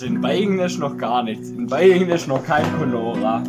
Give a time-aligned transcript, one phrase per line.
[0.00, 1.50] Also in ist noch gar nichts.
[1.50, 1.68] In
[2.08, 3.42] ist noch kein Conora.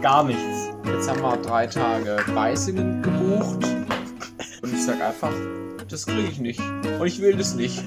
[0.00, 0.70] Gar nichts.
[0.86, 3.66] Jetzt haben wir drei Tage Weißingen gebucht.
[4.62, 5.30] Und ich sag einfach,
[5.90, 6.58] das kriege ich nicht.
[6.98, 7.84] Und ich will das nicht.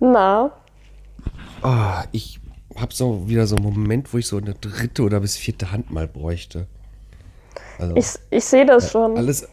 [0.00, 0.50] Na,
[1.68, 2.38] Oh, ich
[2.76, 5.90] habe so wieder so einen Moment, wo ich so eine dritte oder bis vierte Hand
[5.90, 6.68] mal bräuchte.
[7.80, 9.16] Also, ich, ich sehe das schon.
[9.16, 9.48] alles,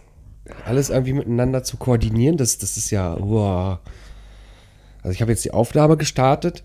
[0.63, 3.17] alles irgendwie miteinander zu koordinieren, das, das ist ja.
[3.19, 3.79] Wow.
[5.01, 6.63] Also ich habe jetzt die Aufnahme gestartet,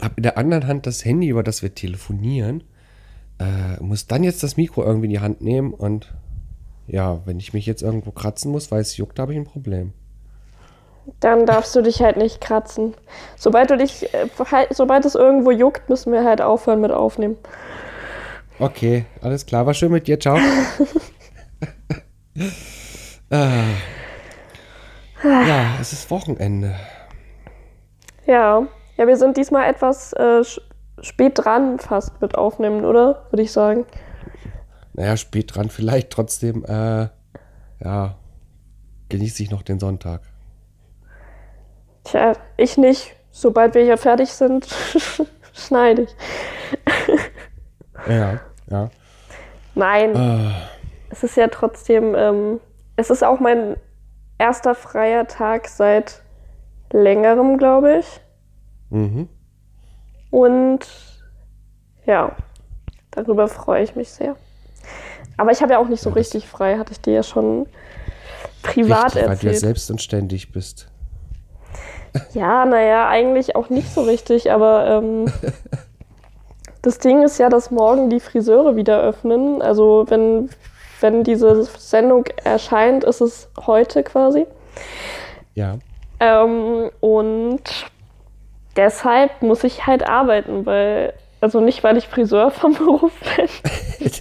[0.00, 2.64] habe in der anderen Hand das Handy, über das wir telefonieren,
[3.38, 6.14] äh, muss dann jetzt das Mikro irgendwie in die Hand nehmen und
[6.86, 9.92] ja, wenn ich mich jetzt irgendwo kratzen muss, weil es juckt, habe ich ein Problem.
[11.20, 12.94] Dann darfst du dich halt nicht kratzen.
[13.36, 17.36] Sobald du dich, äh, halt- sobald es irgendwo juckt, müssen wir halt aufhören mit aufnehmen.
[18.58, 20.36] Okay, alles klar, war schön mit dir, ciao.
[23.30, 23.62] ah.
[25.22, 26.74] Ja, es ist Wochenende.
[28.26, 30.42] Ja, ja, wir sind diesmal etwas äh,
[31.00, 33.26] spät dran fast mit aufnehmen, oder?
[33.30, 33.86] Würde ich sagen.
[34.94, 37.08] Naja, spät dran vielleicht trotzdem, äh,
[37.84, 38.16] ja,
[39.08, 40.22] genieße ich noch den Sonntag.
[42.06, 43.14] Tja, ich nicht.
[43.30, 44.66] Sobald wir hier fertig sind,
[45.52, 46.16] schneide ich.
[48.08, 48.40] Ja,
[48.70, 48.90] ja.
[49.74, 50.52] Nein, Ah,
[51.10, 52.60] es ist ja trotzdem, ähm,
[52.96, 53.76] es ist auch mein
[54.38, 56.22] erster freier Tag seit
[56.92, 58.20] längerem, glaube ich.
[58.90, 59.28] mhm.
[60.30, 60.80] Und
[62.04, 62.36] ja,
[63.10, 64.36] darüber freue ich mich sehr.
[65.36, 67.66] Aber ich habe ja auch nicht so richtig frei, hatte ich dir ja schon
[68.62, 69.58] privat Richtig, weil du ja erzählt.
[69.58, 70.88] selbstständig bist.
[72.34, 75.26] Ja, naja, eigentlich auch nicht so richtig, aber ähm,
[76.82, 79.60] das Ding ist ja, dass morgen die Friseure wieder öffnen.
[79.60, 80.50] Also wenn,
[81.00, 84.46] wenn diese Sendung erscheint, ist es heute quasi.
[85.54, 85.78] Ja.
[86.20, 87.62] Ähm, und
[88.76, 93.48] deshalb muss ich halt arbeiten, weil, also nicht, weil ich Friseur vom Beruf bin.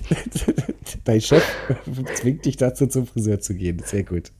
[1.05, 1.45] Dein Chef
[2.15, 3.79] zwingt dich dazu, zum Friseur zu gehen.
[3.85, 4.31] Sehr gut.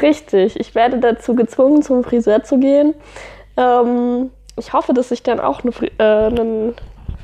[0.00, 2.94] Richtig, ich werde dazu gezwungen, zum Friseur zu gehen.
[3.56, 6.74] Ähm, ich hoffe, dass ich dann auch eine, äh, einen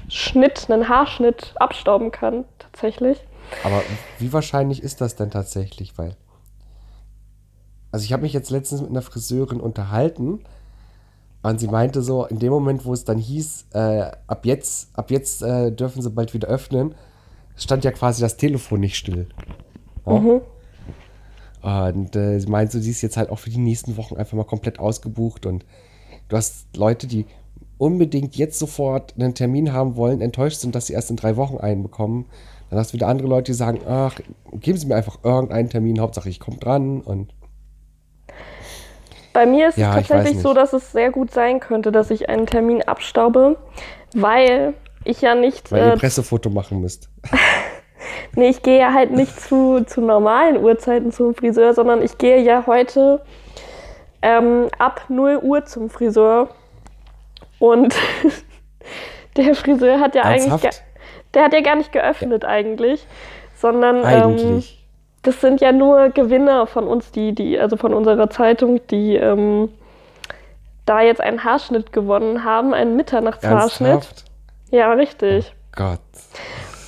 [0.08, 3.18] Schnitt, einen Haarschnitt abstauben kann, tatsächlich.
[3.62, 3.82] Aber
[4.18, 5.96] wie wahrscheinlich ist das denn tatsächlich?
[5.98, 6.16] Weil.
[7.92, 10.40] Also, ich habe mich jetzt letztens mit einer Friseurin unterhalten
[11.42, 15.10] und sie meinte so, in dem Moment, wo es dann hieß, äh, ab jetzt, ab
[15.10, 16.94] jetzt äh, dürfen sie bald wieder öffnen,
[17.56, 19.28] stand ja quasi das Telefon nicht still.
[20.06, 20.12] Ja?
[20.14, 20.40] Mhm.
[21.64, 24.36] Und äh, sie meinte, so, sie ist jetzt halt auch für die nächsten Wochen einfach
[24.36, 25.64] mal komplett ausgebucht und
[26.28, 27.24] du hast Leute, die
[27.78, 31.56] unbedingt jetzt sofort einen Termin haben wollen, enttäuscht sind, dass sie erst in drei Wochen
[31.56, 32.26] einen bekommen.
[32.68, 34.20] Dann hast du wieder andere Leute, die sagen, ach,
[34.52, 37.32] geben Sie mir einfach irgendeinen Termin, Hauptsache ich komme dran und
[39.32, 42.28] Bei mir ist Ja, es tatsächlich so, dass es sehr gut sein könnte, dass ich
[42.28, 43.56] einen Termin abstaube,
[44.14, 45.72] weil ich ja nicht.
[45.72, 47.08] weil ihr Äh, ein Pressefoto machen müsst.
[48.34, 52.40] nee, ich gehe ja halt nicht zu, zu normalen Uhrzeiten zum Friseur, sondern ich gehe
[52.40, 53.22] ja heute
[54.22, 56.48] ähm, ab 0 Uhr zum Friseur.
[57.58, 57.94] Und
[59.36, 60.50] der Friseur hat ja eigentlich.
[60.50, 60.62] Ernsthaft?
[60.62, 60.94] Gar,
[61.34, 63.06] der hat ja gar nicht geöffnet eigentlich,
[63.54, 63.98] sondern.
[63.98, 64.84] Ähm, Eigentlich.
[65.22, 69.70] das sind ja nur Gewinner von uns, die, die, also von unserer Zeitung, die ähm,
[70.86, 73.90] da jetzt einen Haarschnitt gewonnen haben, einen Mitternachtshaarschnitt.
[73.90, 74.24] Ernsthaft?
[74.70, 75.54] Ja, richtig.
[75.74, 76.00] Gott.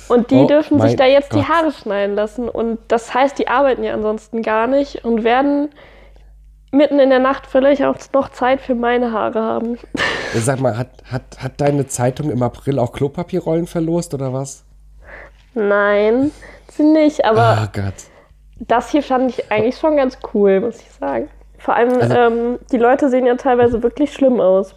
[0.09, 1.49] Und die Oh dürfen sich da jetzt die Gott.
[1.49, 2.47] Haare schneiden lassen.
[2.49, 5.69] Und das heißt, die arbeiten ja ansonsten gar nicht und werden
[6.71, 9.77] mitten in der Nacht vielleicht auch noch Zeit für meine Haare haben.
[10.33, 14.63] Sag mal, hat, hat, hat deine Zeitung im April auch Klopapierrollen verlost oder was?
[15.53, 16.31] Nein,
[16.71, 17.25] sie nicht.
[17.25, 17.93] Aber Gott.
[18.59, 21.29] das hier fand ich eigentlich schon ganz cool, muss ich sagen.
[21.57, 24.75] Vor allem, Also- ähm, die Leute sehen ja teilweise wirklich schlimm aus.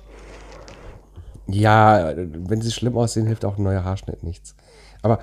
[1.46, 4.55] Ja, wenn sie schlimm aussehen, hilft auch ein neuer Haarschnitt nichts.
[5.02, 5.20] Aber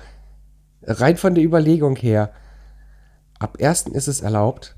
[0.82, 2.32] rein von der Überlegung her,
[3.38, 3.88] ab 1.
[3.88, 4.76] ist es erlaubt,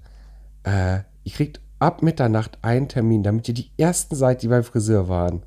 [0.64, 5.08] äh, ihr kriegt ab Mitternacht einen Termin, damit ihr die ersten seid, die beim Friseur
[5.08, 5.42] waren.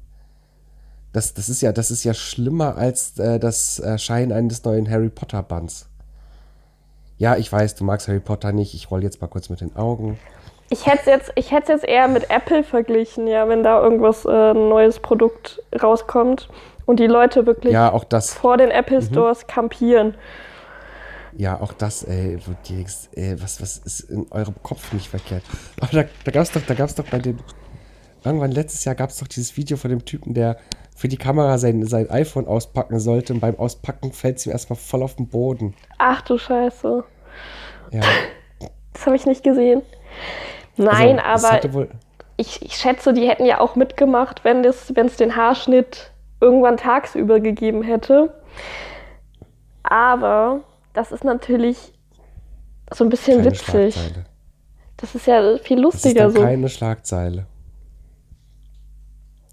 [1.11, 5.09] Das, das, ist, ja, das ist ja schlimmer als äh, das Erscheinen eines neuen Harry
[5.09, 5.87] Potter Bands.
[7.17, 8.73] Ja, ich weiß, du magst Harry Potter nicht.
[8.73, 10.17] Ich roll jetzt mal kurz mit den Augen.
[10.71, 14.99] Ich hätte es jetzt, jetzt eher mit Apple verglichen, ja, wenn da irgendwas, äh, neues
[14.99, 16.49] Produkt rauskommt
[16.85, 18.33] und die Leute wirklich Ja, auch das.
[18.33, 20.15] vor den Apple Stores kampieren.
[21.35, 22.37] Ja, auch das, ey,
[22.69, 25.43] denkst, ey, was, was ist in eurem Kopf nicht verkehrt?
[25.81, 27.39] Aber da, da gab's doch, da gab's doch bei den,
[28.23, 30.57] irgendwann letztes Jahr gab es doch dieses Video von dem Typen, der
[30.95, 34.77] für die Kamera sein, sein iPhone auspacken sollte und beim Auspacken fällt es ihm erstmal
[34.77, 35.73] voll auf den Boden.
[35.97, 37.03] Ach du Scheiße.
[37.91, 38.01] Ja.
[38.93, 39.81] Das habe ich nicht gesehen.
[40.77, 41.87] Nein, Also, aber
[42.37, 44.87] ich, ich schätze, die hätten ja auch mitgemacht, wenn es
[45.17, 46.11] den Haarschnitt
[46.43, 48.33] irgendwann tagsüber gegeben hätte.
[49.83, 50.61] Aber
[50.93, 51.93] das ist natürlich
[52.93, 53.97] so ein bisschen keine witzig.
[54.97, 56.41] Das ist ja viel lustiger so.
[56.41, 57.45] keine Schlagzeile.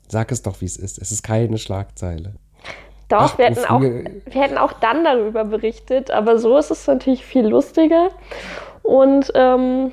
[0.09, 0.99] Sag es doch, wie es ist.
[1.01, 2.35] Es ist keine Schlagzeile.
[3.09, 6.87] Doch, Ach, wir hätten, auch, wir hätten auch dann darüber berichtet, aber so ist es
[6.87, 8.11] natürlich viel lustiger.
[8.83, 9.93] Und ähm,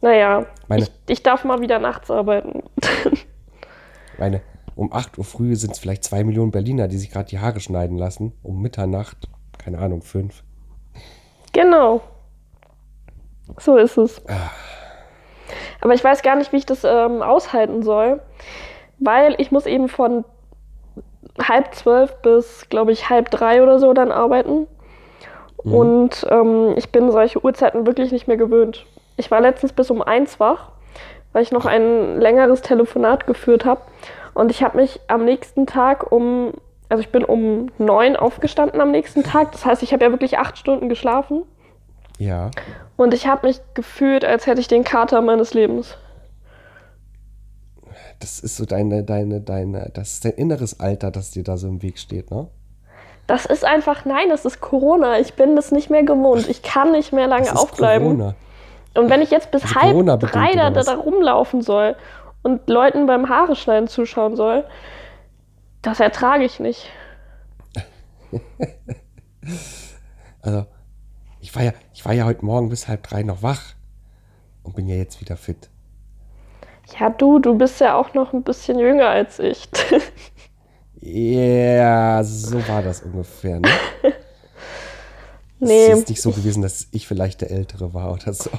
[0.00, 2.64] naja, Meine- ich, ich darf mal wieder nachts arbeiten.
[4.18, 4.40] Meine,
[4.76, 7.60] um 8 Uhr früh sind es vielleicht zwei Millionen Berliner, die sich gerade die Haare
[7.60, 8.32] schneiden lassen.
[8.42, 9.28] Um Mitternacht,
[9.58, 10.42] keine Ahnung, fünf.
[11.52, 12.00] genau.
[13.58, 14.22] So ist es.
[14.28, 14.50] Ah.
[15.80, 18.20] Aber ich weiß gar nicht, wie ich das ähm, aushalten soll,
[18.98, 20.24] weil ich muss eben von
[21.38, 24.66] halb zwölf bis, glaube ich, halb drei oder so dann arbeiten.
[25.64, 25.74] Mhm.
[25.74, 28.86] Und ähm, ich bin solche Uhrzeiten wirklich nicht mehr gewöhnt.
[29.16, 30.70] Ich war letztens bis um eins wach,
[31.32, 33.80] weil ich noch ein längeres Telefonat geführt habe.
[34.34, 36.52] Und ich habe mich am nächsten Tag um,
[36.88, 39.52] also ich bin um neun aufgestanden am nächsten Tag.
[39.52, 41.42] Das heißt, ich habe ja wirklich acht Stunden geschlafen.
[42.18, 42.50] Ja.
[42.96, 45.96] Und ich habe mich gefühlt, als hätte ich den Kater meines Lebens.
[48.18, 51.68] Das ist so deine, deine, deine, das ist dein inneres Alter, das dir da so
[51.68, 52.48] im Weg steht, ne?
[53.26, 55.20] Das ist einfach, nein, das ist Corona.
[55.20, 56.48] Ich bin das nicht mehr gewohnt.
[56.48, 58.08] Ich kann nicht mehr lange Das ist aufbleiben.
[58.08, 58.34] Corona.
[58.94, 61.94] Und wenn ich jetzt bis Also halb drei da, da rumlaufen soll
[62.42, 64.64] und Leuten beim Haare schneiden zuschauen soll,
[65.82, 66.90] das ertrage ich nicht.
[70.42, 70.64] Also,
[71.40, 73.74] ich war ja, ich war ja heute Morgen bis halb drei noch wach
[74.62, 75.68] und bin ja jetzt wieder fit.
[76.98, 79.68] Ja, du, du bist ja auch noch ein bisschen jünger als ich.
[81.02, 83.68] Ja, so war das ungefähr, ne?
[85.58, 88.50] nee, Es ist nicht so gewesen, dass ich vielleicht der Ältere war oder so.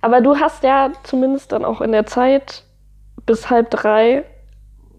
[0.00, 2.64] aber du hast ja zumindest dann auch in der Zeit
[3.26, 4.24] bis halb drei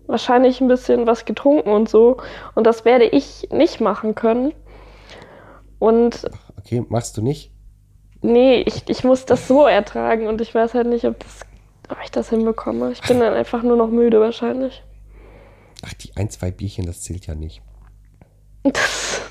[0.08, 2.18] wahrscheinlich ein bisschen was getrunken und so.
[2.56, 4.54] Und das werde ich nicht machen können.
[5.80, 7.52] Und Okay, machst du nicht?
[8.22, 11.40] Nee, ich, ich muss das so ertragen und ich weiß halt nicht, ob, das,
[11.90, 12.92] ob ich das hinbekomme.
[12.92, 14.84] Ich bin dann einfach nur noch müde wahrscheinlich.
[15.84, 17.64] Ach, die ein, zwei Bierchen, das zählt ja nicht.
[18.64, 19.31] Das,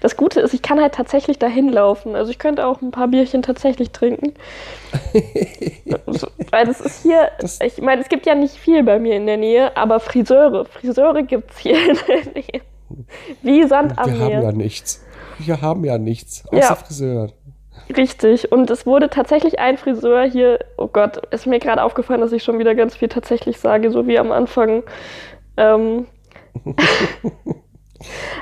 [0.00, 2.14] das Gute ist, ich kann halt tatsächlich dahin laufen.
[2.16, 4.34] Also ich könnte auch ein paar Bierchen tatsächlich trinken.
[6.06, 9.16] So, Weil das ist hier, Das- ich meine, es gibt ja nicht viel bei mir
[9.16, 12.60] in der Nähe, aber Friseure, Friseure gibt es hier in der Nähe.
[13.42, 15.04] Wie Sand am Wir haben ja nichts.
[15.38, 16.44] Wir haben ja nichts.
[16.48, 16.74] Außer Ja.
[16.74, 17.30] Friseur.
[17.96, 18.50] Richtig.
[18.52, 22.42] Und es wurde tatsächlich ein Friseur hier, oh Gott, ist mir gerade aufgefallen, dass ich
[22.44, 24.82] schon wieder ganz viel tatsächlich sage, so wie am Anfang.
[25.56, 26.06] Ähm,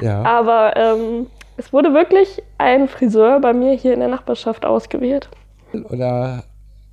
[0.00, 0.22] Ja.
[0.22, 1.26] aber ähm,
[1.62, 5.28] es wurde wirklich ein Friseur bei mir hier in der Nachbarschaft ausgewählt.
[5.90, 6.42] Oder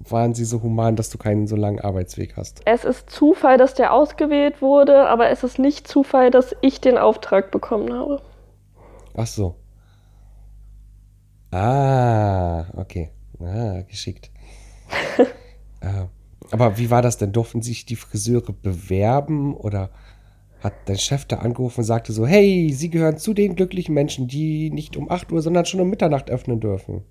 [0.08, 2.62] waren sie so human, dass du keinen so langen Arbeitsweg hast?
[2.66, 7.00] Es ist Zufall, dass der ausgewählt wurde, aber es ist nicht Zufall, dass ich den
[7.00, 8.22] Auftrag bekommen habe.
[9.18, 9.56] Ach so.
[11.52, 13.10] Ah, okay.
[13.42, 14.30] Ah, geschickt.
[15.82, 16.06] äh,
[16.52, 17.32] aber wie war das denn?
[17.32, 19.90] Durften sich die Friseure bewerben oder
[20.64, 24.28] hat dein Chef da angerufen und sagte so, hey, Sie gehören zu den glücklichen Menschen,
[24.28, 27.04] die nicht um 8 Uhr, sondern schon um Mitternacht öffnen dürfen?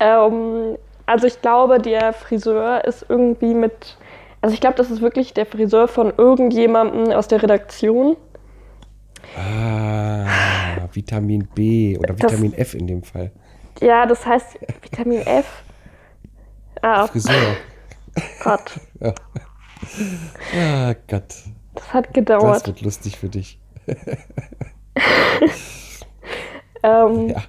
[0.00, 0.76] Ähm,
[1.06, 3.96] also ich glaube, der Friseur ist irgendwie mit,
[4.40, 8.16] also ich glaube, das ist wirklich der Friseur von irgendjemandem aus der Redaktion.
[9.36, 10.26] Ah,
[10.92, 13.32] Vitamin B oder Das- Vitamin F in dem Fall.
[13.80, 15.62] Ja, das heißt Vitamin F.
[16.82, 17.56] Ah, Friseur.
[18.42, 18.80] Gott,
[20.56, 21.34] Ah, Gott.
[21.78, 22.66] Das hat Das gedauert.
[22.66, 23.58] wird lustig für dich.
[26.82, 27.42] Ähm, Ja.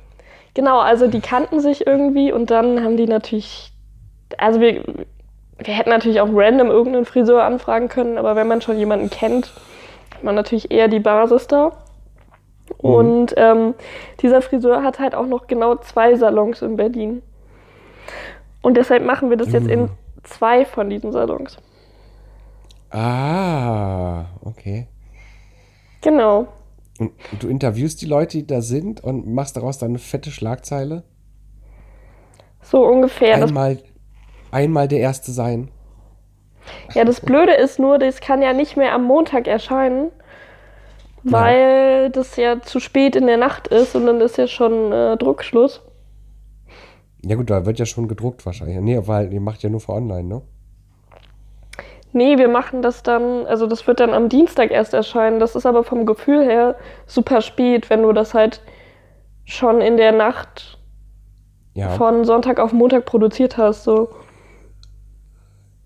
[0.56, 3.72] Genau, also die kannten sich irgendwie und dann haben die natürlich,
[4.38, 4.84] also wir,
[5.58, 9.54] wir hätten natürlich auch random irgendeinen Friseur anfragen können, aber wenn man schon jemanden kennt,
[10.14, 11.72] hat man natürlich eher die Basis da.
[12.78, 13.74] Und ähm,
[14.22, 17.22] dieser Friseur hat halt auch noch genau zwei Salons in Berlin.
[18.62, 19.90] Und deshalb machen wir das jetzt in
[20.24, 21.58] zwei von diesen Salons.
[22.92, 24.88] Ah, okay.
[26.02, 26.48] Genau.
[27.00, 31.04] Und du interviewst die Leute, die da sind und machst daraus dann eine fette Schlagzeile?
[32.62, 33.40] So ungefähr.
[33.40, 33.78] Das, einmal,
[34.52, 35.70] einmal der Erste sein.
[36.94, 40.12] ja, das Blöde ist nur, das kann ja nicht mehr am Montag erscheinen,
[41.24, 45.16] weil das ja zu spät in der Nacht ist und dann ist ja schon äh,
[45.18, 45.82] Druckschluss.
[47.24, 48.80] Ja gut, da wird ja schon gedruckt wahrscheinlich.
[48.80, 50.42] Nee, weil ihr macht ja nur für online, ne?
[52.12, 55.40] Nee, wir machen das dann, also das wird dann am Dienstag erst erscheinen.
[55.40, 56.76] Das ist aber vom Gefühl her
[57.06, 58.62] super spät, wenn du das halt
[59.46, 60.78] schon in der Nacht
[61.76, 61.90] Ja.
[61.92, 63.84] von Sonntag auf Montag produziert hast.
[63.84, 64.10] So.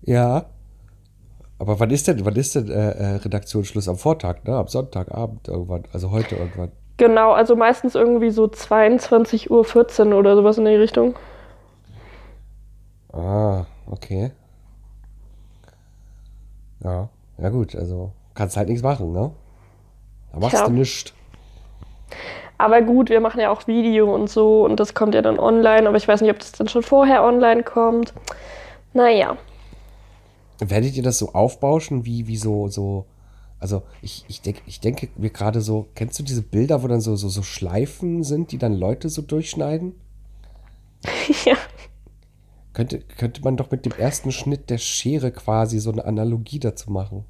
[0.02, 0.46] Ja.
[1.58, 3.88] Aber wann ist denn, wann ist denn äh, äh, Redaktionsschluss?
[3.88, 4.56] Am Vortag, ne?
[4.56, 5.84] Am Sonntagabend irgendwann.
[5.92, 6.72] Also heute irgendwann.
[6.96, 11.14] Genau, also meistens irgendwie so 22.14 Uhr oder sowas in die Richtung.
[13.12, 14.32] Ah, okay.
[16.84, 19.32] Ja, ja gut, also kannst halt nichts machen, ne?
[20.32, 20.66] Da machst Tja.
[20.66, 21.12] du nichts.
[22.58, 25.88] Aber gut, wir machen ja auch Video und so und das kommt ja dann online,
[25.88, 28.14] aber ich weiß nicht, ob das dann schon vorher online kommt.
[28.92, 29.36] Naja.
[30.60, 33.06] Werdet ihr das so aufbauschen, wie, wie so, so,
[33.58, 37.00] also ich, ich, denk, ich denke mir gerade so, kennst du diese Bilder, wo dann
[37.00, 39.94] so, so, so Schleifen sind, die dann Leute so durchschneiden?
[41.44, 41.56] ja.
[42.74, 46.90] Könnte, könnte man doch mit dem ersten Schnitt der Schere quasi so eine Analogie dazu
[46.90, 47.24] machen.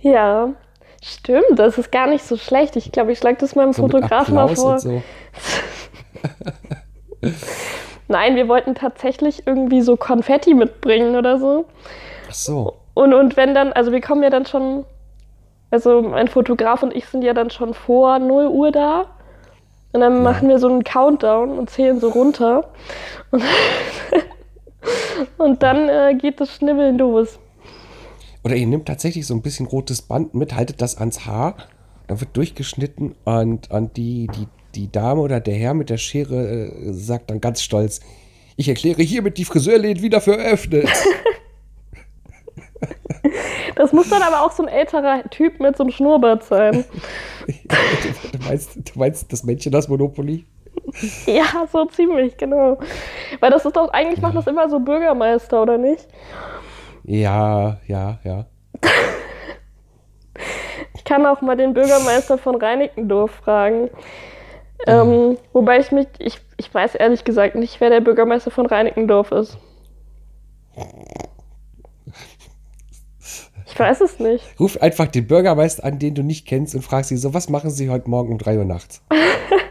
[0.00, 0.50] Ja.
[1.02, 2.76] Stimmt, das ist gar nicht so schlecht.
[2.76, 4.78] Ich glaube, ich schlage das meinem So Fotografen mal vor.
[4.78, 5.02] so.
[8.08, 11.66] Nein, wir wollten tatsächlich irgendwie so Konfetti mitbringen oder so.
[12.28, 12.76] Ach so.
[12.94, 14.86] Und, und wenn dann, also wir kommen ja dann schon,
[15.70, 19.06] also mein Fotograf und ich sind ja dann schon vor 0 Uhr da.
[19.92, 22.68] Und dann machen wir so einen Countdown und zählen so runter.
[23.30, 23.42] Und,
[25.38, 27.38] und dann äh, geht das Schnibbeln los.
[28.44, 31.56] Oder ihr nehmt tatsächlich so ein bisschen rotes Band mit, haltet das ans Haar,
[32.06, 36.68] dann wird durchgeschnitten und, und die, die, die Dame oder der Herr mit der Schere
[36.68, 38.00] äh, sagt dann ganz stolz,
[38.56, 40.88] ich erkläre hiermit die Friseurläden wieder für eröffnet.
[43.76, 46.84] Das muss dann aber auch so ein älterer Typ mit so einem Schnurrbart sein.
[47.46, 50.44] du, meinst, du meinst das Männchen das Monopoly?
[51.26, 52.78] Ja, so ziemlich, genau.
[53.40, 56.06] Weil das ist doch, eigentlich macht das immer so Bürgermeister, oder nicht?
[57.04, 58.46] Ja, ja, ja.
[60.94, 63.90] Ich kann auch mal den Bürgermeister von Reinickendorf fragen.
[64.86, 69.32] Ähm, wobei ich mich, ich, ich weiß ehrlich gesagt nicht, wer der Bürgermeister von Reinickendorf
[69.32, 69.58] ist.
[73.66, 74.44] Ich weiß es nicht.
[74.60, 77.70] Ruf einfach den Bürgermeister an, den du nicht kennst und frag sie so, was machen
[77.70, 79.02] sie heute Morgen um 3 Uhr nachts?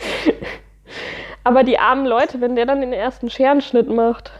[1.44, 4.32] Aber die armen Leute, wenn der dann den ersten Scherenschnitt macht,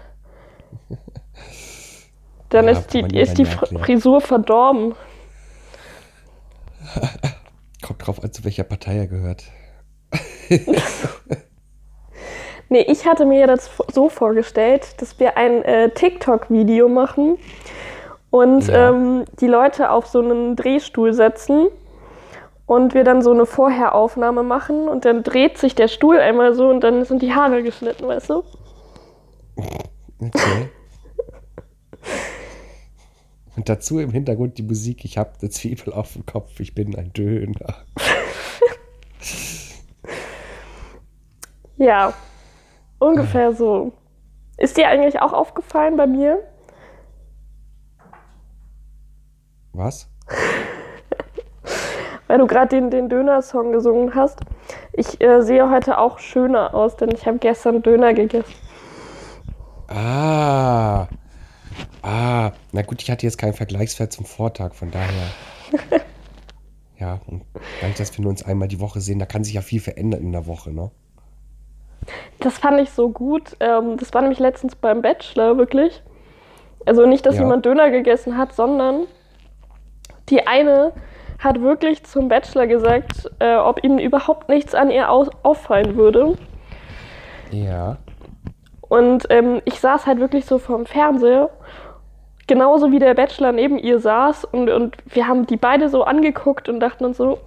[2.51, 3.45] dann Ja, ist die, ist die.
[3.47, 4.95] Frisur verdorben.
[7.83, 9.45] Kommt drauf an, zu welcher Partei er gehört.
[12.73, 17.37] Nee, ich hatte mir das so vorgestellt, dass wir ein äh, TikTok-Video machen
[18.31, 18.91] und Ja.
[18.91, 21.67] ähm, die Leute auf so einen Drehstuhl setzen
[22.71, 26.69] und wir dann so eine Vorheraufnahme machen und dann dreht sich der Stuhl einmal so
[26.69, 28.45] und dann sind die Haare geschnitten, weißt du?
[30.21, 30.71] Okay.
[33.57, 36.95] Und dazu im Hintergrund die Musik, ich habe eine Zwiebel auf dem Kopf, ich bin
[36.97, 37.55] ein Döner.
[41.77, 42.13] Ja,
[42.99, 43.95] ungefähr so.
[44.59, 46.47] Ist dir eigentlich auch aufgefallen bei mir?
[49.73, 50.11] Was?
[52.31, 54.39] Weil du gerade den, den Döner-Song gesungen hast.
[54.93, 58.55] Ich äh, sehe heute auch schöner aus, denn ich habe gestern Döner gegessen.
[59.89, 61.09] Ah.
[62.03, 62.53] Ah.
[62.71, 65.11] Na gut, ich hatte jetzt keinen Vergleichswert zum Vortag, von daher.
[67.01, 67.43] Ja, und
[67.81, 70.21] dadurch, dass wir nur uns einmal die Woche sehen, da kann sich ja viel verändern
[70.21, 70.91] in der Woche, ne?
[72.41, 73.57] Das fand ich so gut.
[73.59, 76.03] Ähm, das war nämlich letztens beim Bachelor, wirklich.
[76.85, 77.41] Also nicht, dass Ja.
[77.41, 79.07] jemand Döner gegessen hat, sondern
[80.29, 80.93] die eine
[81.41, 86.35] hat wirklich zum Bachelor gesagt, äh, ob ihnen überhaupt nichts an ihr au auffallen würde.
[87.51, 87.97] Ja.
[88.81, 91.49] Und ähm, ich saß halt wirklich so vorm Fernseher,
[92.47, 94.45] genauso wie der Bachelor neben ihr saß.
[94.45, 97.39] Und, und wir haben die beide so angeguckt und dachten uns so,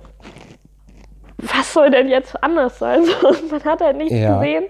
[1.38, 3.04] was soll denn jetzt anders sein?
[3.52, 4.36] Man hat halt nichts Ja.
[4.40, 4.66] gesehen.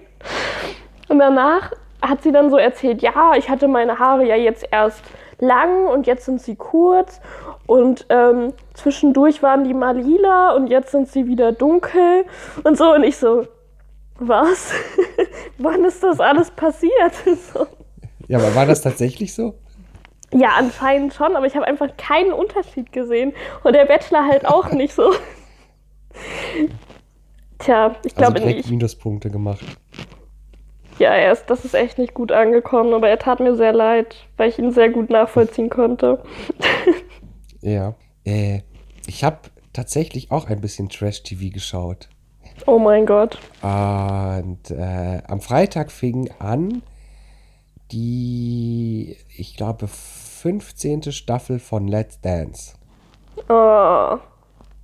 [1.08, 5.04] Und danach hat sie dann so erzählt, ja, ich hatte meine Haare ja jetzt erst
[5.38, 7.20] lang und jetzt sind sie kurz.
[7.66, 12.24] Und ähm, zwischendurch waren die mal lila und jetzt sind sie wieder dunkel
[12.62, 12.92] und so.
[12.92, 13.46] Und ich so,
[14.18, 14.72] was?
[15.58, 17.14] Wann ist das alles passiert?
[17.52, 17.66] so.
[18.28, 19.54] Ja, aber war das tatsächlich so?
[20.32, 23.32] Ja, anscheinend schon, aber ich habe einfach keinen Unterschied gesehen.
[23.62, 25.12] Und der Bachelor halt auch nicht so.
[27.58, 28.70] Tja, ich Also glaube direkt nicht.
[28.70, 29.64] Minuspunkte gemacht.
[30.98, 34.14] Ja, er ist, das ist echt nicht gut angekommen, aber er tat mir sehr leid,
[34.36, 36.22] weil ich ihn sehr gut nachvollziehen konnte.
[37.64, 37.94] Ja.
[38.24, 38.60] Äh,
[39.06, 39.38] ich habe
[39.72, 42.10] tatsächlich auch ein bisschen Trash-TV geschaut.
[42.66, 43.38] Oh mein Gott.
[43.62, 46.82] Und äh, am Freitag fing an
[47.90, 51.10] die, ich glaube, 15.
[51.10, 52.74] Staffel von Let's Dance.
[53.48, 54.18] Oh,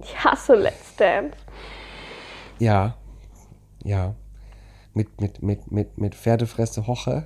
[0.03, 1.37] ich hasse Let's Dance.
[2.59, 2.95] Ja.
[3.85, 4.15] Ja.
[4.95, 7.25] Mit, mit, mit, mit, mit Pferdefresse Hoche.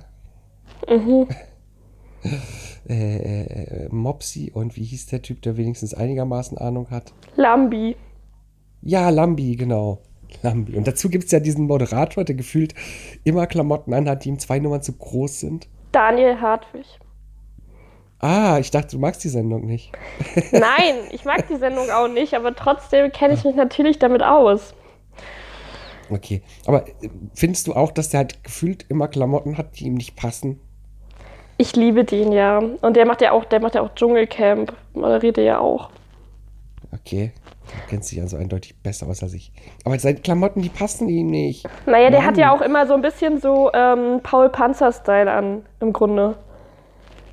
[2.87, 7.13] äh, äh, Mopsi und wie hieß der Typ, der wenigstens einigermaßen Ahnung hat?
[7.35, 7.95] Lambi.
[8.81, 9.99] Ja, Lambi, genau.
[10.43, 10.75] Lambi.
[10.75, 12.73] Und dazu gibt es ja diesen Moderator, der gefühlt
[13.23, 15.67] immer Klamotten anhat, die ihm zwei Nummern zu groß sind.
[15.91, 16.85] Daniel Hartwig.
[18.19, 19.91] Ah, ich dachte, du magst die Sendung nicht.
[20.51, 24.73] Nein, ich mag die Sendung auch nicht, aber trotzdem kenne ich mich natürlich damit aus.
[26.09, 26.41] Okay.
[26.65, 30.15] Aber äh, findest du auch, dass der halt gefühlt immer Klamotten hat, die ihm nicht
[30.15, 30.59] passen?
[31.57, 32.59] Ich liebe den ja.
[32.81, 34.73] Und der macht ja auch, der macht ja auch Dschungelcamp.
[34.93, 35.89] Moderiert er ja auch.
[36.93, 37.31] Okay.
[37.65, 39.51] Du kennst dich also eindeutig besser aus als ich.
[39.85, 41.65] Aber seine Klamotten, die passen ihm nicht.
[41.87, 42.27] Naja, der Mann.
[42.27, 46.37] hat ja auch immer so ein bisschen so ähm, Paul Panzer-Style an, im Grunde.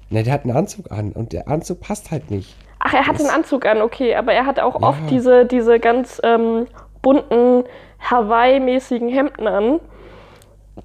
[0.08, 2.54] Ne, der hat einen Anzug an und der Anzug passt halt nicht.
[2.78, 4.88] Ach, er hat einen Anzug an, okay, aber er hat auch Ja.
[4.88, 6.66] oft diese, diese ganz ähm,
[7.02, 7.64] bunten
[8.10, 9.80] Hawaii-mäßigen Hemden an,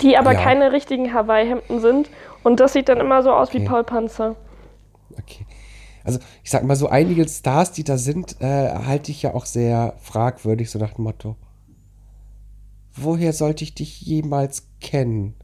[0.01, 0.41] die aber Ja.
[0.41, 2.09] keine richtigen Hawaii-Hemden sind.
[2.43, 3.67] Und das sieht dann immer so aus wie Okay.
[3.67, 4.35] Paul Panzer.
[5.17, 5.45] Okay.
[6.03, 9.45] Also, ich sag mal, so einige Stars, die da sind, äh, halte ich ja auch
[9.45, 11.35] sehr fragwürdig, so nach dem Motto.
[12.95, 15.35] Woher sollte ich dich jemals kennen?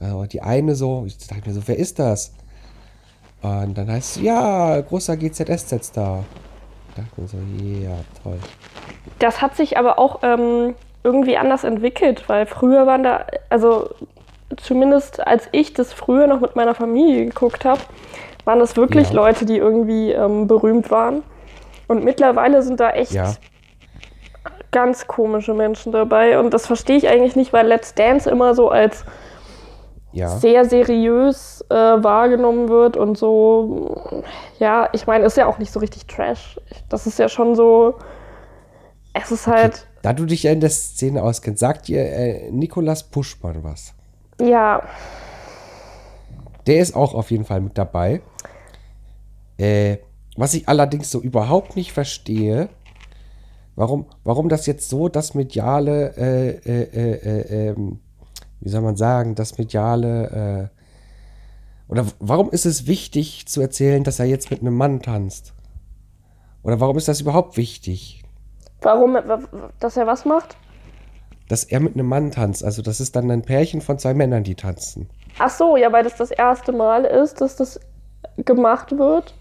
[0.00, 2.32] Also, die eine so, ich dachte mir so, wer ist das?
[3.42, 6.24] Und dann heißt es, ja, großer GZSZ-Star.
[6.90, 8.38] Ich dachte mir so, ja, toll.
[9.18, 13.90] Das hat sich aber auch ähm, irgendwie anders entwickelt, weil früher waren da, also
[14.56, 17.80] zumindest als ich das früher noch mit meiner Familie geguckt habe,
[18.44, 19.14] waren das wirklich Ja.
[19.14, 21.22] Leute, die irgendwie ähm, berühmt waren.
[21.88, 23.34] Und mittlerweile sind da echt Ja.
[24.70, 26.38] ganz komische Menschen dabei.
[26.38, 29.04] Und das verstehe ich eigentlich nicht, weil Let's Dance immer so als
[30.12, 30.28] Ja.
[30.38, 34.24] sehr seriös äh, wahrgenommen wird und so,
[34.58, 36.58] ja, ich meine, ist ja auch nicht so richtig Trash.
[36.88, 37.94] Das ist ja schon so,
[39.14, 43.04] es ist halt, Da du dich ja in der Szene auskennst, sagt dir äh, Nikolas
[43.04, 43.94] Puschmann was.
[44.40, 44.82] ja,
[46.66, 48.20] Der ist auch auf jeden Fall mit dabei.
[49.58, 49.98] Äh,
[50.36, 52.68] was ich allerdings so überhaupt nicht verstehe,
[53.76, 58.00] warum, warum das jetzt so das mediale, äh, äh, äh, äh, ähm,
[58.60, 64.18] wie soll man sagen, das mediale, äh, oder warum ist es wichtig zu erzählen, dass
[64.20, 65.54] er jetzt mit einem Mann tanzt?
[66.62, 68.22] Oder warum ist das überhaupt wichtig?
[68.82, 69.40] warum, wa-
[69.78, 70.56] dass er was macht?
[71.48, 72.64] Dass er mit einem Mann tanzt.
[72.64, 75.08] Also das ist dann ein Pärchen von zwei Männern, die tanzen.
[75.38, 77.80] Ach so, ja, weil das das erste Mal ist, dass das
[78.38, 79.34] gemacht wird.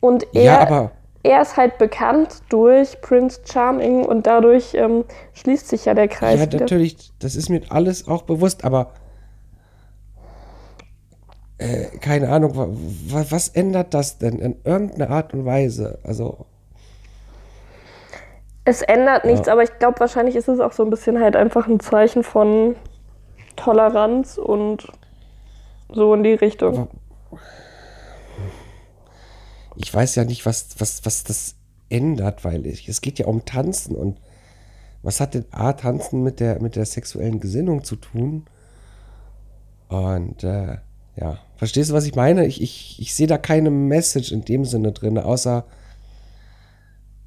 [0.00, 0.90] Und er, ja, aber
[1.22, 5.04] er ist halt bekannt durch Prince Charming und dadurch ähm,
[5.34, 6.60] schließt sich ja der Kreis Ja, wieder.
[6.60, 8.92] natürlich, das ist mir alles auch bewusst, aber
[11.58, 15.98] äh, keine Ahnung, wa, wa, was ändert das denn in irgendeiner Art und Weise?
[16.02, 16.46] Also,
[18.64, 21.66] Es ändert nichts, aber ich glaube, wahrscheinlich ist es auch so ein bisschen halt einfach
[21.66, 22.76] ein Zeichen von
[23.56, 24.88] Toleranz und
[25.92, 26.88] so in die Richtung.
[29.76, 31.54] Ich weiß ja nicht, was, was, was das
[31.88, 34.18] ändert, weil ich, es geht ja um Tanzen und
[35.02, 38.46] was hat denn A, Tanzen mit der, mit der sexuellen Gesinnung zu tun?
[39.88, 40.78] Und äh,
[41.16, 42.46] ja, verstehst du, was ich meine?
[42.46, 45.64] Ich, ich, ich sehe da keine Message in dem Sinne drin, außer,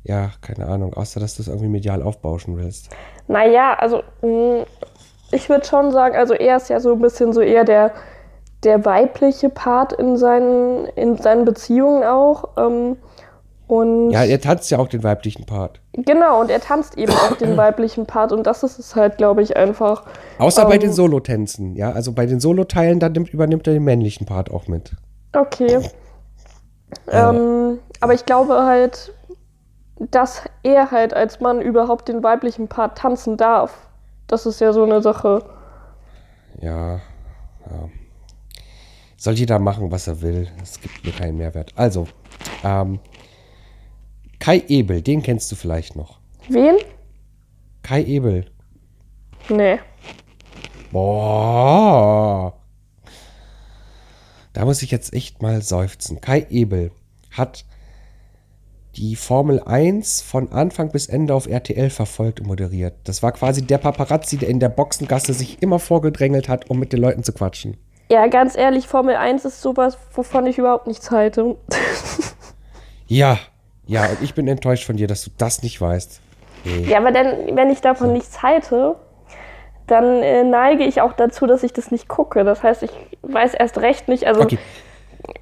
[0.03, 2.89] ja, keine Ahnung, außer dass du es irgendwie medial aufbauschen willst.
[3.27, 4.65] Naja, also mh,
[5.31, 7.93] ich würde schon sagen, also er ist ja so ein bisschen so eher der,
[8.65, 12.49] der weibliche Part in seinen, in seinen Beziehungen auch.
[12.57, 12.97] Ähm,
[13.67, 15.81] und Ja, er tanzt ja auch den weiblichen Part.
[15.93, 19.41] genau, und er tanzt eben auch den weiblichen Part und das ist es halt, glaube
[19.41, 20.03] ich, einfach.
[20.37, 20.81] Außer bei Ähm.
[20.81, 21.91] den Solotänzen, ja.
[21.91, 24.91] Also bei den Soloteilen, da nimmt, übernimmt er den männlichen Part auch mit.
[25.35, 25.79] Okay.
[27.07, 29.13] Ähm, aber ich glaube halt,
[29.99, 33.73] dass er halt als Mann überhaupt den weiblichen Part tanzen darf.
[34.27, 35.43] Das ist ja so eine Sache.
[36.61, 37.89] Ja, ja.
[39.25, 40.47] Soll jeder machen, was er will.
[40.61, 41.73] Es gibt mir keinen Mehrwert.
[41.75, 42.07] Also,
[42.63, 42.99] ähm,
[44.37, 46.19] Kai Ebel, den kennst du vielleicht noch.
[46.47, 46.75] Wen?
[47.81, 48.45] Kai Ebel.
[49.49, 49.79] Nee.
[50.91, 52.53] Boah.
[54.53, 56.21] Da muss ich jetzt echt mal seufzen.
[56.21, 56.91] Kai Ebel
[57.31, 57.65] hat
[58.95, 62.93] die Formel 1 von Anfang bis Ende auf RTL verfolgt und moderiert.
[63.05, 66.93] Das war quasi der Paparazzi, der in der Boxengasse sich immer vorgedrängelt hat, um mit
[66.93, 67.77] den Leuten zu quatschen.
[68.09, 71.55] Ja, ganz ehrlich, Formel 1 ist sowas, wovon ich überhaupt nichts halte.
[73.07, 73.37] Ja,
[73.87, 76.21] ja, und ich bin enttäuscht von dir, dass du das nicht weißt.
[76.63, 76.85] Nee.
[76.89, 78.95] ja, aber dann, wenn ich davon nichts halte,
[79.87, 82.43] dann äh, neige ich auch dazu, dass ich das nicht gucke.
[82.43, 82.91] Das heißt, ich
[83.21, 84.57] weiß erst recht nicht, also Okay,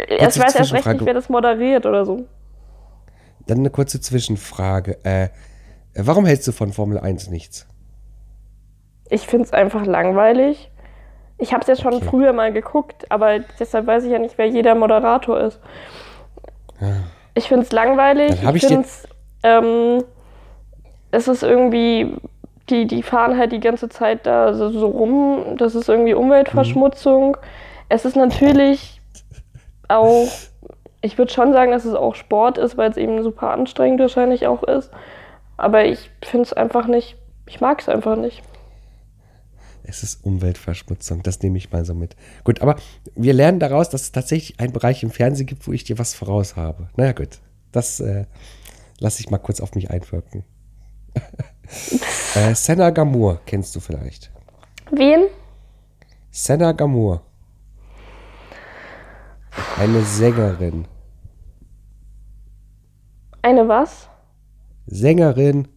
[0.10, 2.26] Ich Kurze weiß erst recht nicht, wer das moderiert oder so.
[3.48, 4.98] Dann eine kurze Zwischenfrage.
[5.04, 5.30] Äh,
[5.96, 7.66] warum hältst du von Formel 1 nichts?
[9.10, 10.72] Ich finde es einfach langweilig.
[11.38, 12.06] Ich habe es ja schon Okay.
[12.06, 15.60] früher mal geguckt, aber deshalb weiß ich ja nicht, wer jeder Moderator ist.
[17.34, 18.32] Ich finde es langweilig.
[18.32, 19.08] Ich ich finde es,
[19.44, 20.04] ähm,
[21.12, 22.16] es ist irgendwie,
[22.70, 25.58] die, die fahren halt die ganze Zeit da so, so rum.
[25.58, 27.38] Das ist irgendwie Umweltverschmutzung.
[27.90, 29.02] Es ist natürlich
[29.88, 30.28] auch,
[31.02, 34.48] ich würde schon sagen, dass es auch Sport ist, weil es eben super anstrengend wahrscheinlich
[34.48, 34.92] auch ist.
[35.58, 37.16] Aber ich finde es einfach nicht,
[37.48, 38.42] ich mag es einfach nicht.
[39.84, 42.16] Es ist Umweltverschmutzung, das nehme ich mal so mit.
[42.44, 42.78] Gut, aber
[43.16, 46.14] wir lernen daraus, dass es tatsächlich einen Bereich im Fernsehen gibt, wo ich dir was
[46.14, 46.90] voraus habe.
[46.96, 47.40] Naja, gut.
[47.72, 48.26] Das äh,
[49.00, 50.44] lasse ich mal kurz auf mich einwirken.
[52.36, 54.32] äh, Senna Gamur kennst du vielleicht.
[54.92, 55.26] Wen?
[56.32, 57.22] Senna Gamur.
[59.78, 60.88] Eine Sängerin.
[63.42, 64.08] Eine was?
[64.88, 65.68] Sängerin.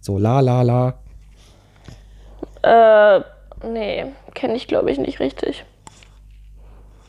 [0.00, 1.01] So la la la.
[2.62, 3.20] Äh,
[3.64, 5.64] nee, kenne ich glaube ich nicht richtig.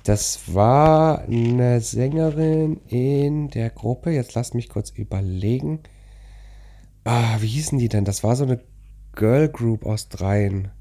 [0.04, 4.12] Das war eine Sängerin in der Gruppe.
[4.12, 5.80] Jetzt lass mich kurz überlegen.
[7.06, 8.04] Ah, wie hießen die denn?
[8.04, 8.60] Das war so eine
[9.14, 10.72] Girl Group aus dreien.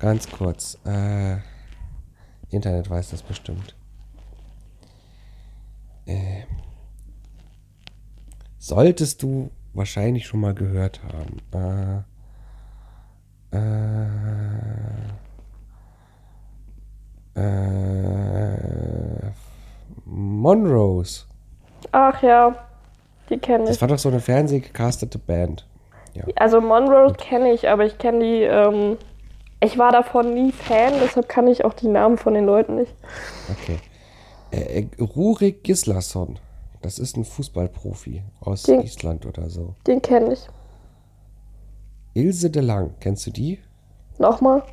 [0.00, 0.78] Ganz kurz.
[0.84, 1.36] Äh,
[2.50, 3.76] Internet weiß das bestimmt.
[6.06, 6.44] Äh,
[8.58, 11.38] solltest du wahrscheinlich schon mal gehört haben.
[11.52, 12.02] Äh,
[13.50, 14.06] äh,
[17.88, 19.30] äh,
[20.04, 21.24] Monrose.
[21.92, 22.54] Ach ja,
[23.30, 23.80] die kenne Das ich.
[23.80, 25.64] war doch so eine fernsehgecastete Band.
[26.34, 28.96] Also Monroe kenne ich, aber ich kenne die, ähm,
[29.60, 32.92] ich war davon nie Fan, deshalb kann ich auch die Namen von den Leuten nicht.
[33.52, 33.78] Okay.
[34.50, 36.40] Äh, äh, Rurik Gislason.
[36.82, 39.74] Das ist ein Fußballprofi aus Den- Island oder so.
[39.86, 40.48] Den kenne ich.
[42.18, 42.94] Ilse de Lang.
[42.98, 43.60] Kennst du die?
[44.18, 44.64] Nochmal?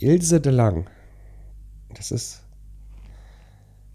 [0.00, 0.90] Ilse de Lang.
[1.94, 2.42] Das ist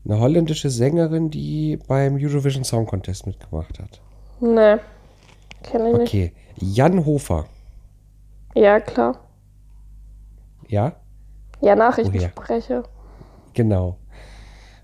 [0.05, 4.01] eine holländische Sängerin, die beim Eurovision Song Contest mitgemacht hat.
[4.39, 4.77] Nee,
[5.63, 6.07] kenne ich nicht.
[6.07, 6.33] Okay.
[6.55, 7.45] Jan Hofer.
[8.55, 9.19] Ja, klar.
[10.69, 10.95] Ja?
[11.61, 12.83] Ja, Nachrichtensprecher.
[13.53, 13.97] Genau.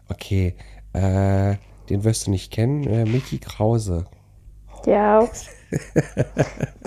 [0.10, 0.56] Okay.
[0.92, 1.56] Äh,
[1.90, 2.84] den wirst du nicht kennen.
[2.84, 4.06] Äh, Mickey Krause.
[4.86, 5.20] Ja.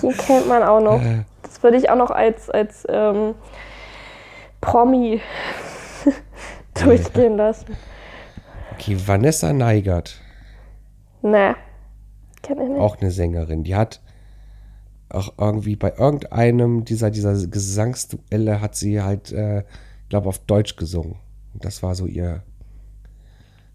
[0.01, 1.01] Den kennt man auch noch.
[1.43, 3.35] Das würde ich auch noch als, als ähm,
[4.61, 5.21] Promi
[6.83, 7.75] durchgehen lassen.
[8.73, 10.21] Okay, Vanessa Neigert.
[11.21, 11.55] Nee,
[12.43, 12.79] kenne ich nicht.
[12.79, 13.63] Auch eine Sängerin.
[13.63, 14.01] Die hat
[15.09, 19.63] auch irgendwie bei irgendeinem dieser, dieser Gesangsduelle hat sie halt, äh,
[20.09, 21.15] glaube auf Deutsch gesungen.
[21.53, 22.43] Und das war so ihr.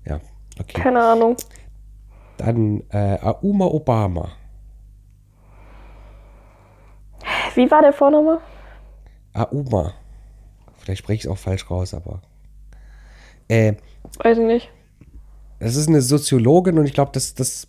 [0.05, 0.21] Ja,
[0.61, 0.81] okay.
[0.81, 1.37] Keine Ahnung.
[2.45, 4.31] Dann äh, Auma Obama.
[7.55, 8.41] Wie war der Vorname?
[9.33, 9.93] Auma.
[10.79, 12.21] Vielleicht spreche ich es auch falsch raus, aber.
[13.49, 13.75] Äh,
[14.19, 14.71] Weiß ich nicht.
[15.61, 17.69] das ist eine Soziologin und ich glaube, dass das,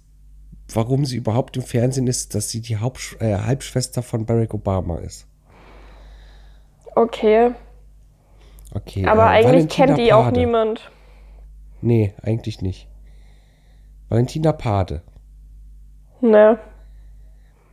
[0.73, 4.97] warum sie überhaupt im Fernsehen ist, dass sie die Hauptsch äh, Halbschwester von Barack Obama
[4.97, 5.27] ist.
[6.95, 7.51] Okay.
[8.73, 9.05] Okay.
[9.05, 10.39] Aber äh, eigentlich Valentina kennt die auch Pade.
[10.39, 10.91] niemand.
[11.81, 12.87] Nee, eigentlich nicht.
[14.13, 15.01] Valentina Pade.
[16.21, 16.59] Ne.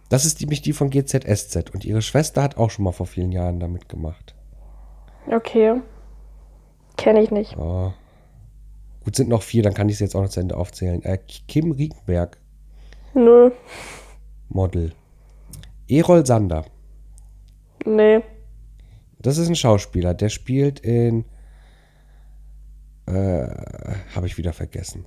[0.08, 1.68] Das ist nämlich die von GZSZ.
[1.74, 4.34] Und ihre Schwester hat auch schon mal vor vielen Jahren damit gemacht.
[5.30, 5.82] Okay.
[6.96, 7.58] Kenne ich nicht.
[7.58, 7.92] Oh.
[9.04, 11.02] Gut, sind noch vier, dann kann ich es jetzt auch noch zu Ende aufzählen.
[11.02, 12.38] Äh, Kim Riekenberg,
[13.12, 13.50] Nö.
[14.48, 14.92] Model.
[15.88, 16.64] Erol Sander.
[17.84, 18.22] Nee.
[19.18, 21.26] Das ist ein Schauspieler, der spielt in.
[23.04, 23.46] Äh,
[24.14, 25.04] habe ich wieder vergessen.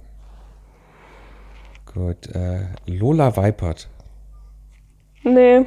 [1.94, 3.90] Gut, äh, Lola Weipert.
[5.24, 5.66] Nee.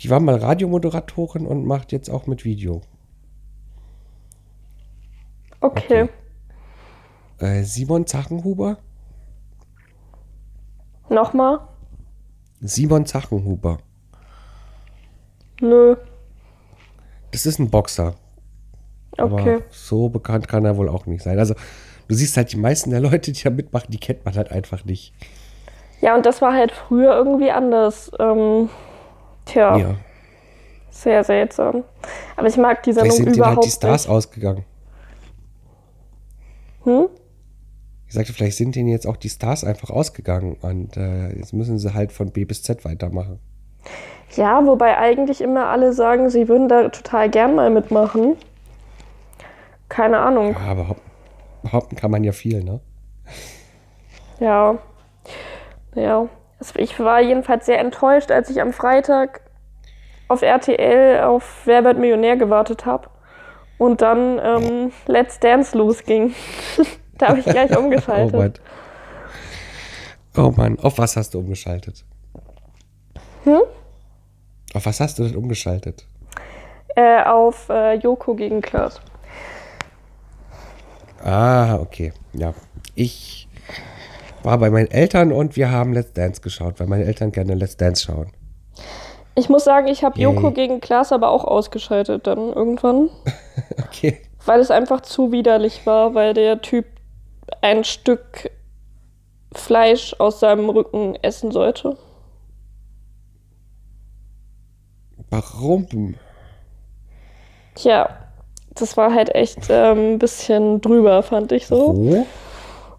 [0.00, 2.82] Die war mal Radiomoderatorin und macht jetzt auch mit Video.
[5.60, 6.08] Okay.
[7.38, 8.78] Äh, Simon Zachenhuber?
[11.08, 11.60] Nochmal?
[12.60, 13.78] Simon Zachenhuber.
[15.60, 15.96] Nö.
[17.30, 18.14] Das ist ein Boxer.
[19.16, 19.54] Okay.
[19.54, 21.38] Aber so bekannt kann er wohl auch nicht sein.
[21.38, 21.54] Also,
[22.10, 24.84] du siehst halt, die meisten der Leute, die da mitmachen, die kennt man halt einfach
[24.84, 25.14] nicht.
[26.00, 28.10] Ja, und das war halt früher irgendwie anders.
[28.18, 28.68] Ähm,
[29.46, 29.94] tja, Ja.
[30.90, 31.84] sehr seltsam.
[32.36, 34.12] Aber ich mag die Vielleicht Sendung sind denen halt überhaupt die Stars nicht.
[34.14, 34.64] ausgegangen.
[36.84, 37.06] Hm?
[38.08, 41.78] Ich sagte, vielleicht sind denen jetzt auch die Stars einfach ausgegangen und äh, jetzt müssen
[41.78, 43.38] sie halt von B bis Z weitermachen.
[44.36, 48.36] Ja, wobei eigentlich immer alle sagen, sie würden da total gern mal mitmachen.
[49.88, 50.52] keine Ahnung.
[50.54, 50.96] Ja, aber
[51.62, 52.80] behaupten kann man ja viel, ne?
[54.38, 54.78] Ja.
[55.94, 56.28] Ja.
[56.58, 59.40] Es- Ich war jedenfalls sehr enttäuscht, als ich am Freitag
[60.28, 63.08] auf RTL auf Wer wird Millionär gewartet habe
[63.78, 66.34] und dann ähm, Let's Dance losging.
[67.18, 68.32] da habe ich gleich Oh umgeschaltet.
[68.34, 68.52] Mann.
[70.36, 72.04] Oh Mann, auf was hast du umgeschaltet?
[73.44, 73.60] Hm?
[74.74, 76.06] Auf was hast du denn umgeschaltet?
[76.96, 79.00] äh, auf äh, Joko gegen Klaas.
[81.22, 82.12] Ah, okay.
[82.32, 82.54] Ja.
[82.94, 83.48] Ich
[84.42, 87.76] war bei meinen Eltern und wir haben Let's Dance geschaut, weil meine Eltern gerne Let's
[87.76, 88.32] Dance schauen.
[89.34, 90.20] Ich muss sagen, ich habe.
[90.20, 93.10] Joko gegen Klaas aber auch ausgeschaltet dann irgendwann,
[93.86, 94.20] Okay.
[94.44, 96.86] weil es einfach zu widerlich war, weil der Typ
[97.60, 98.50] ein Stück
[99.52, 101.96] Fleisch aus seinem Rücken essen sollte.
[105.30, 106.14] Warum?
[107.74, 108.08] Tja,
[108.80, 111.94] das war halt echt ähm, ein bisschen drüber, fand ich so.
[111.96, 112.26] Wo?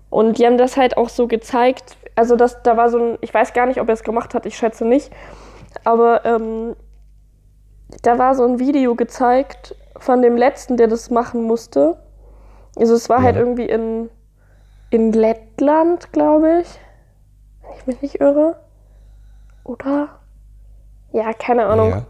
[0.10, 1.96] Und die haben das halt auch so gezeigt.
[2.16, 4.46] Also das, da war so ein, ich weiß gar nicht, ob er es gemacht hat,
[4.46, 5.12] ich schätze nicht.
[5.86, 6.76] Aber ähm,
[8.04, 11.98] da war so ein Video gezeigt von dem letzten, der das machen musste.
[12.78, 13.24] Also es war Ja.
[13.26, 14.10] halt irgendwie in,
[14.90, 16.80] in Lettland, glaube ich.
[17.62, 18.58] Wenn ich mich nicht irre.
[19.64, 20.10] Oder?
[21.14, 21.90] Ja, keine Ahnung.
[21.90, 22.06] Ja.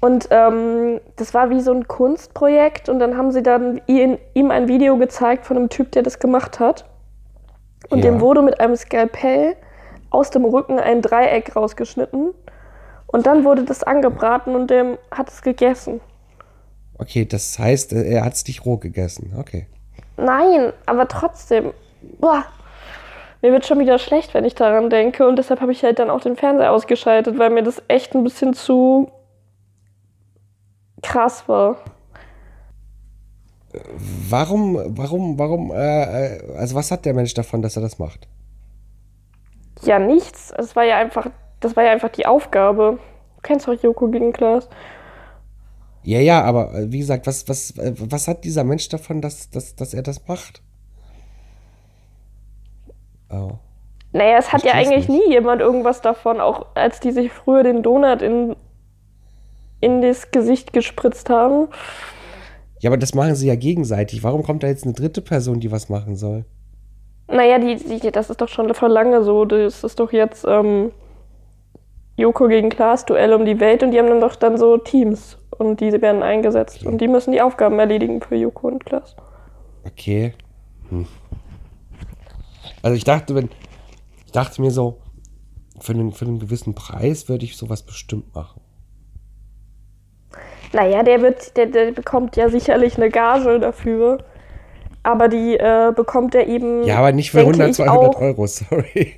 [0.00, 4.50] Und ähm, das war wie so ein Kunstprojekt und dann haben sie dann ihn, ihm
[4.52, 6.84] ein Video gezeigt von einem Typ, der das gemacht hat.
[7.90, 8.10] Und Ja.
[8.10, 9.56] dem wurde mit einem Skalpell
[10.10, 12.32] aus dem Rücken ein Dreieck rausgeschnitten.
[13.08, 16.00] Und dann wurde das angebraten und dem hat es gegessen.
[16.98, 19.34] Okay, das heißt, äh, er hat es nicht roh gegessen.
[19.38, 19.66] Okay.
[20.16, 21.72] Nein, aber trotzdem.
[22.20, 22.44] Boah.
[23.40, 25.26] Mir wird schon wieder schlecht, wenn ich daran denke.
[25.26, 28.24] Und deshalb habe ich halt dann auch den Fernseher ausgeschaltet, weil mir das echt ein
[28.24, 29.10] bisschen zu
[31.02, 31.76] krass war.
[34.28, 38.26] Warum, warum, warum, äh, äh, also was hat der Mensch davon, dass er das macht?
[39.82, 40.52] Ja, nichts.
[40.56, 41.30] Es war ja einfach,
[41.60, 42.98] das war ja einfach die Aufgabe.
[43.36, 44.68] Du kennst doch Joko gegen Klaas.
[46.02, 49.50] Ja, ja, aber äh, wie gesagt, was, was, äh, was hat dieser Mensch davon, dass,
[49.50, 50.62] dass, dass er das macht?
[53.30, 53.52] Oh.
[54.12, 55.26] Naja, es hat ja eigentlich nicht.
[55.26, 58.56] nie jemand irgendwas davon, auch als die sich früher den Donut in,
[59.80, 61.68] in das Gesicht gespritzt haben.
[62.80, 64.22] Ja, aber das machen sie ja gegenseitig.
[64.22, 66.44] Warum kommt da jetzt eine dritte Person, die was machen soll?
[67.26, 69.44] Naja, die, die, das ist doch schon vor lange so.
[69.44, 70.92] Das ist doch jetzt ähm,
[72.16, 75.38] Joko gegen Klaas, Duell um die Welt und die haben dann doch dann so Teams
[75.50, 79.14] und die werden eingesetzt und die müssen die Aufgaben erledigen für Joko und Klaas.
[79.84, 80.34] Okay.
[80.88, 81.06] Hm.
[82.82, 83.50] Also ich dachte, wenn,
[84.24, 84.98] ich dachte mir so,
[85.80, 88.57] für einen, für einen gewissen Preis würde ich sowas bestimmt machen.
[90.72, 94.18] Naja, der wird, der, der bekommt ja sicherlich eine Gage dafür.
[95.02, 96.84] Aber die äh, bekommt er eben.
[96.84, 99.14] Ja, aber nicht für denke 100, ich 200 auch, Euro, sorry.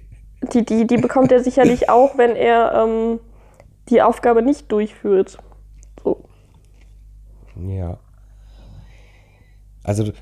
[0.53, 3.21] Die, die, die bekommt er sicherlich auch, wenn er ähm,
[3.89, 5.39] die Aufgabe nicht durchführt.
[6.05, 6.23] So.
[7.57, 7.99] Ja.
[9.83, 10.13] Also du,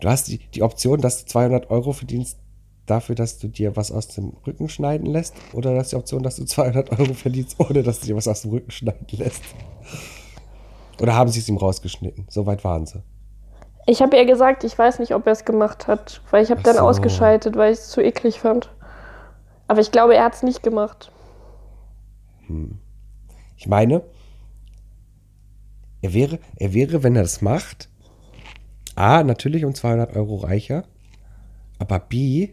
[0.00, 2.38] du hast die, die Option, dass du 200 Euro verdienst
[2.86, 6.22] dafür, dass du dir was aus dem Rücken schneiden lässt oder du hast die Option,
[6.22, 9.42] dass du 200 Euro verdienst, ohne dass du dir was aus dem Rücken schneiden lässt.
[11.00, 12.26] Oder haben sie es ihm rausgeschnitten?
[12.28, 13.02] Soweit waren sie.
[13.86, 16.62] Ich habe ihr gesagt, ich weiß nicht, ob er es gemacht hat, weil ich habe
[16.62, 16.82] dann so.
[16.82, 18.70] ausgeschaltet, weil ich es zu eklig fand.
[19.66, 21.10] Aber ich glaube, er hat es nicht gemacht.
[23.56, 24.02] Ich meine,
[26.02, 27.88] er wäre, er wäre, wenn er das macht,
[28.94, 30.84] A, natürlich um 200 Euro reicher,
[31.78, 32.50] aber B,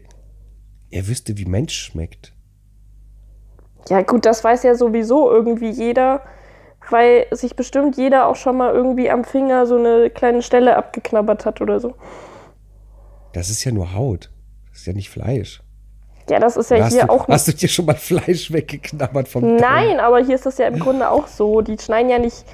[0.90, 2.32] er wüsste, wie Mensch schmeckt.
[3.88, 6.22] Ja, gut, das weiß ja sowieso irgendwie jeder,
[6.90, 11.46] weil sich bestimmt jeder auch schon mal irgendwie am Finger so eine kleine Stelle abgeknabbert
[11.46, 11.94] hat oder so.
[13.32, 14.30] Das ist ja nur Haut.
[14.70, 15.62] Das ist ja nicht Fleisch.
[16.28, 19.28] Ja, das ist ja hast, hier du, auch hast du dir schon mal Fleisch weggeknabbert
[19.28, 19.56] vom?
[19.56, 21.60] Nein, aber hier ist das ja im Grunde auch so.
[21.60, 22.44] Die schneiden ja nicht.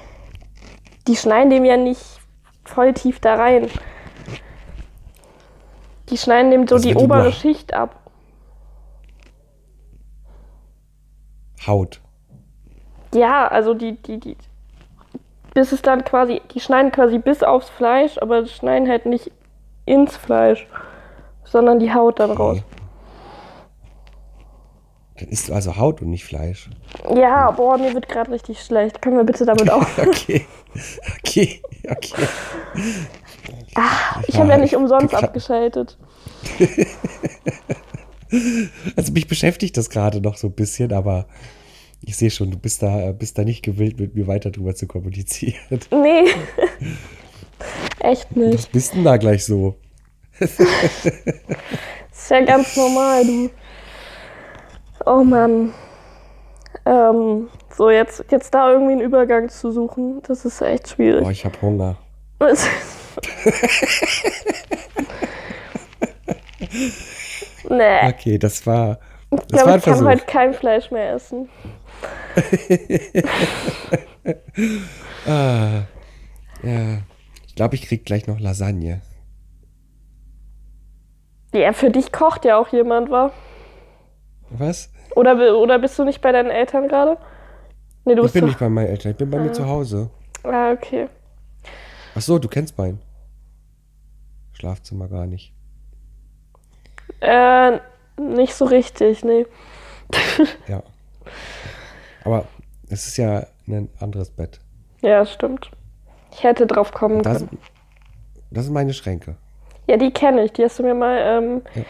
[1.06, 2.00] Die schneiden dem ja nicht
[2.64, 3.68] voll tief da rein.
[6.08, 8.00] Die schneiden dem so Also die obere Schicht ab.
[11.66, 12.00] Haut.
[13.16, 14.36] Ja, also die, die, die.
[15.54, 16.42] Bis es dann quasi.
[16.54, 19.30] Die schneiden quasi bis aufs Fleisch, aber die schneiden halt nicht
[19.86, 20.66] ins Fleisch,
[21.44, 22.58] sondern die Haut dann raus.
[25.18, 26.68] Dann isst du also Haut und nicht Fleisch.
[27.14, 29.00] Ja, boah, mir wird gerade richtig schlecht.
[29.00, 29.98] Können wir bitte damit auf?
[29.98, 30.44] Okay.
[31.20, 31.62] Okay.
[31.88, 32.28] Okay.
[34.26, 35.96] Ich habe ja nicht ich umsonst abgeschaltet.
[38.96, 41.26] Also mich beschäftigt das gerade noch so ein bisschen, aber
[42.06, 44.86] ich sehe schon, du bist da, bist da nicht gewillt, mit mir weiter drüber zu
[44.86, 45.80] kommunizieren.
[45.90, 46.30] Nee.
[48.00, 48.72] echt Was nicht.
[48.72, 49.76] bist denn da gleich so?
[50.38, 50.60] Ist
[52.30, 53.50] ja ganz normal, du.
[55.04, 55.72] Oh Mann.
[56.84, 61.22] Ähm, so, jetzt, jetzt da irgendwie einen Übergang zu suchen, das ist echt schwierig.
[61.24, 61.96] Boah, ich hab Hunger.
[67.68, 68.98] nee, Okay, das war.
[69.30, 71.48] ich Das glaube, war ein ich kann heute kein Fleisch mehr essen.
[75.26, 75.82] Ah,
[76.62, 76.98] ja.
[77.46, 79.00] Ich glaube, ich krieg gleich noch Lasagne.
[81.54, 83.32] Ja, für dich kocht ja auch jemand, wa?
[84.50, 84.92] Was?
[85.14, 87.16] Oder, oder bist du nicht bei deinen Eltern gerade?
[88.04, 89.54] Nee, du Ich bist bin nicht bei meinen Eltern, ich bin bei mir Ah.
[89.54, 90.10] zu Hause.
[90.44, 91.08] Ah, okay.
[92.14, 93.00] Ach so, du kennst mein
[94.52, 95.52] Schlafzimmer gar nicht.
[97.20, 97.78] Äh,
[98.20, 99.46] nicht so richtig, nee.
[100.68, 100.82] Ja.
[102.26, 102.44] Aber
[102.88, 104.60] es ist ja ein anderes Bett.
[105.02, 105.70] Ja, stimmt.
[106.32, 107.58] Ich hätte drauf kommen Das, können.
[108.50, 109.36] das sind meine Schränke.
[109.86, 110.52] Ja, die kenne ich.
[110.52, 111.82] Die hast du mir mal ähm, Ja.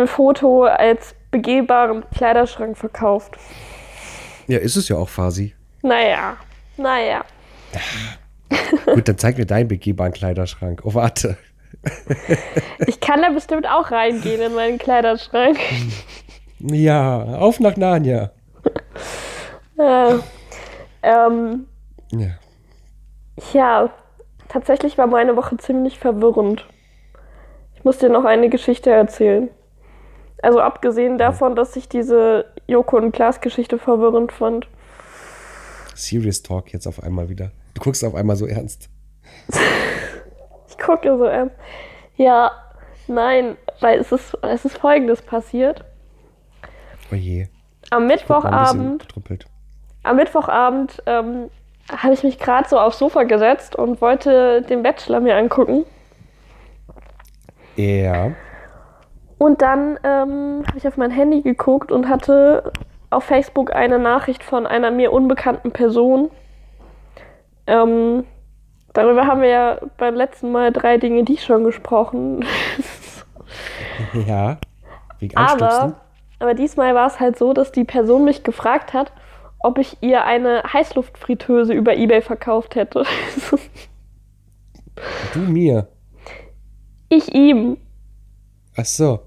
[0.00, 3.36] im Foto als begehbaren Kleiderschrank verkauft.
[4.46, 5.54] Ja, ist es ja auch, Fasi.
[5.82, 6.36] Naja,
[6.76, 7.24] naja.
[8.86, 10.82] Gut, dann zeig mir deinen begehbaren Kleiderschrank.
[10.84, 11.36] Oh, warte.
[12.86, 15.58] Ich kann da bestimmt auch reingehen in meinen Kleiderschrank.
[16.60, 18.30] Ja, auf nach Narnia.
[19.78, 20.14] Äh,
[21.02, 21.66] ähm,
[22.12, 22.30] Ja.
[23.52, 23.90] ja,
[24.48, 26.66] tatsächlich war meine Woche ziemlich verwirrend.
[27.74, 29.50] Ich muss dir noch eine Geschichte erzählen.
[30.42, 34.68] Also abgesehen davon, dass ich diese Joko und Klaas Geschichte verwirrend fand.
[35.94, 37.50] Serious Talk jetzt auf einmal wieder.
[37.74, 38.88] Du guckst auf einmal so ernst.
[40.68, 41.56] Ich gucke so ernst.
[42.16, 42.50] Ja,
[43.06, 45.84] nein, weil es ist, es ist folgendes passiert.
[47.10, 47.46] Oh je.
[47.94, 49.06] Am Mittwochabend,
[50.02, 51.48] am Mittwochabend ähm,
[51.90, 55.84] habe ich mich gerade so aufs Sofa gesetzt und wollte den Bachelor mir angucken.
[57.76, 58.32] Ja.
[59.38, 62.72] Und dann ähm, habe ich auf mein Handy geguckt und hatte
[63.10, 66.30] auf Facebook eine Nachricht von einer mir unbekannten Person.
[67.68, 68.24] Ähm,
[68.92, 72.44] darüber haben wir ja beim letzten Mal drei Dinge, die schon gesprochen.
[74.26, 74.56] Ja.
[75.20, 75.78] Wegen Anstupsen.
[75.78, 76.03] Aber,
[76.38, 79.12] aber diesmal war es halt so, dass die Person mich gefragt hat,
[79.60, 83.04] ob ich ihr eine Heißluftfritteuse über Ebay verkauft hätte.
[85.32, 85.88] Du mir.
[87.08, 87.78] ich ihm,
[88.76, 89.20] Ach so.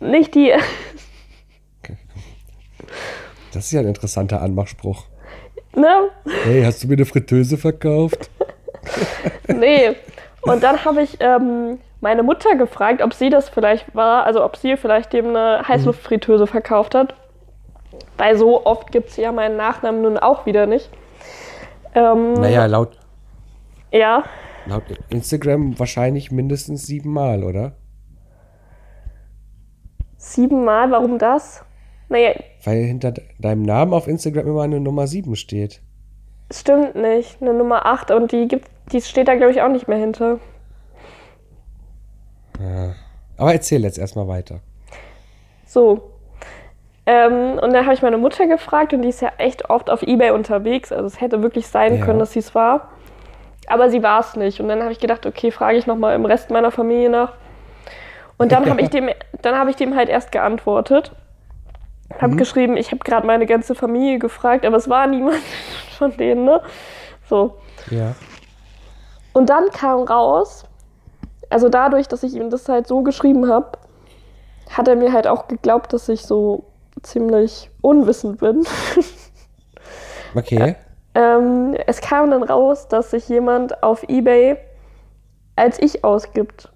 [0.00, 0.52] nicht die.
[3.52, 5.04] Das ist ja ein interessanter Anmachspruch.
[5.76, 6.10] Ne?
[6.42, 8.30] Hey, hast du mir eine Fritteuse verkauft?
[9.48, 9.94] Nee.
[10.42, 14.56] Und dann habe ich ähm, meine Mutter gefragt, ob sie das vielleicht war, also ob
[14.56, 17.14] sie vielleicht dem eine Heißluftfritteuse verkauft hat.
[18.18, 20.90] Weil so oft gibt es ja meinen Nachnamen nun auch wieder nicht.
[21.94, 22.98] Ähm, Naja, laut,
[23.90, 24.22] Ja,
[24.66, 27.72] laut Instagram wahrscheinlich mindestens siebenmal, oder?
[30.16, 31.64] siebenmal, warum das?
[32.08, 32.32] Naja,
[32.64, 35.80] Weil hinter de- deinem Namen auf Instagram immer eine Nummer 7 steht.
[36.52, 37.40] Stimmt nicht.
[37.40, 40.38] Eine Nummer 8 und die gibt, die steht da, glaube ich, auch nicht mehr hinter.
[43.36, 44.60] Aber erzähl jetzt erstmal weiter.
[45.66, 46.10] So.
[47.06, 50.02] Ähm, und dann habe ich meine Mutter gefragt und die ist ja echt oft auf
[50.02, 50.92] Ebay unterwegs.
[50.92, 52.04] Also es hätte wirklich sein Ja.
[52.04, 52.88] können, dass sie es war.
[53.66, 54.60] Aber sie war es nicht.
[54.60, 57.32] Und dann habe ich gedacht, okay, frage ich nochmal im Rest meiner Familie nach.
[58.36, 59.10] Und dann habe ich dem,
[59.42, 61.12] dann habe ich dem halt erst geantwortet.
[62.20, 65.38] Habe geschrieben, ich habe gerade meine ganze Familie gefragt, aber es war niemand
[65.98, 66.60] von denen, ne?
[67.28, 67.56] So.
[67.90, 68.14] Ja.
[69.32, 70.64] Und dann kam raus,
[71.54, 73.78] also dadurch, dass ich ihm das halt so geschrieben habe,
[74.70, 76.64] hat er mir halt auch geglaubt, dass ich so
[77.02, 78.66] ziemlich unwissend bin.
[80.36, 80.74] Okay.
[81.14, 84.56] ähm, es kam dann raus, dass sich jemand auf Ebay
[85.54, 86.72] als ich ausgibt.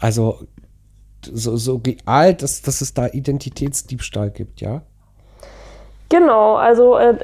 [0.00, 0.40] Also
[1.22, 4.82] so, so real, dass, dass es da Identitätsdiebstahl gibt, ja?
[6.08, 7.16] Genau, also äh,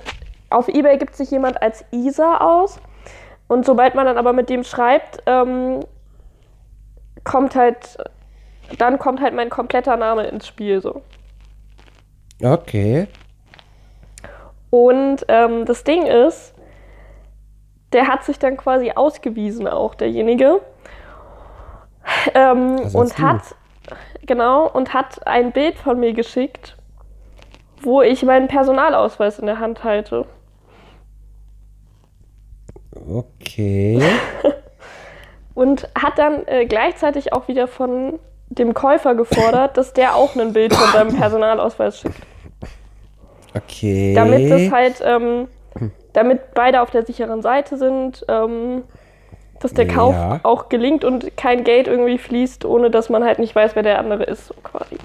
[0.51, 2.79] auf Ebay gibt sich jemand als Isa aus.
[3.53, 5.81] Und sobald man dann aber mit dem schreibt, ähm,
[7.23, 7.99] kommt halt,
[8.79, 11.03] dann kommt halt mein kompletter Name ins Spiel so.
[12.43, 13.09] Okay.
[14.71, 16.55] Und ähm, das Ding ist,
[17.93, 20.63] der hat sich dann quasi ausgewiesen, auch derjenige.
[22.35, 23.23] Ähm, Also und du.
[23.23, 23.55] hat,
[24.25, 26.79] genau, und hat ein Bild von mir geschickt,
[27.83, 30.25] wo ich meinen Personalausweis in der Hand halte.
[33.09, 34.01] Okay.
[35.55, 40.53] Und hat dann äh, gleichzeitig auch wieder von dem Käufer gefordert, dass der auch ein
[40.53, 42.17] Bild von seinem Personalausweis schickt.
[43.55, 44.15] Okay.
[44.15, 45.49] Damit das halt ähm,
[46.13, 48.83] damit beide auf der sicheren Seite sind, ähm,
[49.61, 50.41] dass der Kauf Ja.
[50.43, 53.99] auch gelingt und kein Geld irgendwie fließt, ohne dass man halt nicht weiß, wer der
[53.99, 54.97] andere ist, so quasi.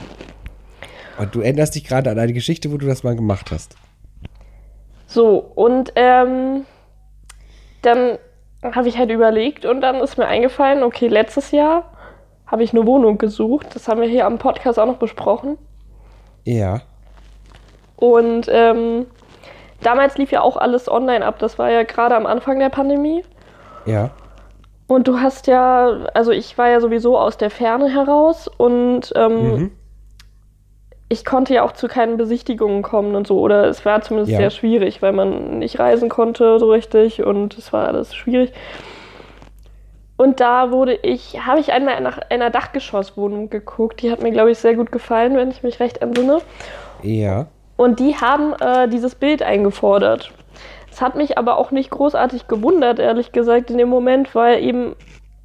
[1.20, 3.76] Und du erinnerst dich gerade an eine Geschichte, wo du das mal gemacht hast.
[5.08, 6.66] So, und ähm,
[7.88, 8.20] dann
[8.76, 11.92] habe ich halt überlegt und dann ist mir eingefallen, okay, letztes Jahr
[12.46, 13.76] habe ich eine Wohnung gesucht.
[13.76, 15.58] Das haben wir hier am Podcast auch noch besprochen.
[16.44, 16.82] Ja.
[17.96, 19.06] Und ähm,
[19.82, 21.40] damals lief ja auch alles online ab.
[21.40, 23.24] Das war ja gerade am Anfang der Pandemie.
[23.86, 24.12] Ja.
[24.88, 29.44] Und du hast ja, also ich war ja sowieso aus der Ferne heraus und ähm,
[29.44, 29.72] Mhm.
[31.10, 33.40] Ich konnte ja auch zu keinen Besichtigungen kommen und so.
[33.40, 34.40] Oder es war zumindest Ja.
[34.40, 38.52] sehr schwierig, weil man nicht reisen konnte so richtig und es war alles schwierig.
[40.18, 44.02] Und da wurde ich, habe ich einmal nach einer Dachgeschosswohnung geguckt.
[44.02, 46.40] Die hat mir, glaube ich, sehr gut gefallen, wenn ich mich recht entsinne.
[47.04, 47.46] Ja.
[47.78, 50.32] Und die haben äh, dieses Bild eingefordert.
[50.92, 54.96] Es hat mich aber auch nicht großartig gewundert, ehrlich gesagt, in dem Moment, weil eben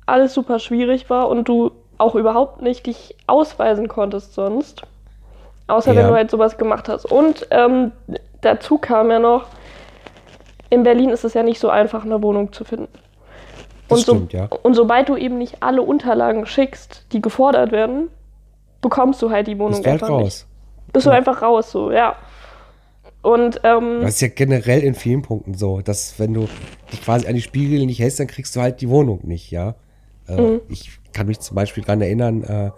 [0.07, 4.83] alles super schwierig war und du auch überhaupt nicht dich ausweisen konntest sonst.
[5.67, 6.09] Außer wenn Ja.
[6.09, 7.05] du halt sowas gemacht hast.
[7.05, 7.93] Und ähm,
[8.41, 9.47] dazu kam ja noch,
[10.71, 12.89] in Berlin ist es ja nicht so einfach, eine Wohnung zu finden.
[13.89, 14.49] Das und, so, stimmt, ja.
[14.63, 18.09] und sobald du eben nicht alle Unterlagen schickst, die gefordert werden,
[18.81, 20.47] bekommst du halt die Wohnung Bist du halt einfach nicht raus.
[20.93, 22.17] bist du einfach raus, so, ja.
[23.21, 26.49] Und, ähm, Das ist ja generell in vielen Punkten so, dass wenn du
[26.91, 29.75] dich quasi an die Spiegel nicht hältst, dann kriegst du halt die Wohnung nicht, ja.
[30.27, 30.61] Äh, Mhm.
[30.69, 32.71] Ich kann mich zum Beispiel daran erinnern, äh,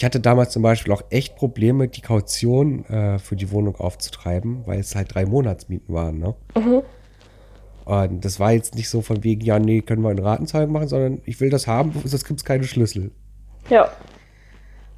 [0.00, 4.66] ich hatte damals zum Beispiel auch echt Probleme, die Kaution äh, für die Wohnung aufzutreiben,
[4.66, 6.34] weil es halt drei Monatsmieten waren, ne?
[6.56, 6.80] Mhm.
[7.84, 10.88] Und das war jetzt nicht so von wegen, ja, nee, können wir in Ratenzahlung machen,
[10.88, 13.10] sondern ich will das haben, sonst gibt es keine Schlüssel.
[13.68, 13.90] ja,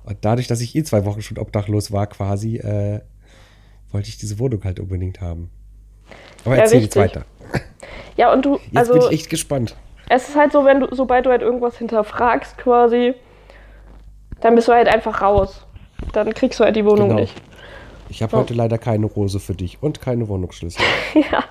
[0.05, 3.01] Und dadurch, dass ich eh zwei Wochen schon obdachlos war, quasi, äh,
[3.91, 5.51] wollte ich diese Wohnung halt unbedingt haben.
[6.45, 7.17] Aber Ja, erzähl jetzt richtig.
[7.17, 7.27] weiter.
[8.17, 9.75] ja, und du, Jetzt also, bin ich echt gespannt.
[10.09, 13.15] es ist halt so, wenn du, sobald du halt irgendwas hinterfragst quasi,
[14.43, 15.65] dann bist du halt einfach raus.
[16.13, 17.21] Dann kriegst du halt die Wohnung Genau.
[17.21, 17.35] nicht.
[18.09, 18.41] Ich habe Oh.
[18.41, 20.85] heute leider keine Rose für dich und keine Wohnungsschlüssel.
[21.15, 21.45] ja.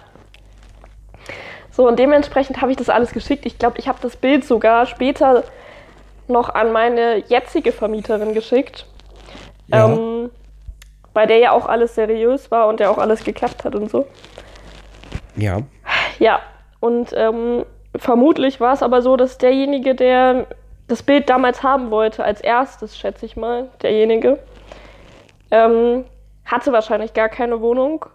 [1.71, 3.45] So, und dementsprechend habe ich das alles geschickt.
[3.45, 5.43] Ich glaube, ich habe das Bild sogar später
[6.27, 8.85] noch an meine jetzige Vermieterin geschickt.
[9.67, 9.87] Ja.
[9.91, 10.29] Ähm,
[11.13, 14.05] bei der ja auch alles seriös war und der auch alles geklappt hat und so.
[15.35, 15.59] Ja.
[16.19, 16.39] Ja,
[16.81, 17.65] und ähm,
[17.97, 20.45] vermutlich war es aber so, dass derjenige, der
[20.91, 24.39] das Bild damals haben wollte, als erstes, schätze ich mal, derjenige,
[25.49, 26.03] ähm,
[26.43, 28.05] hatte wahrscheinlich gar keine Wohnung,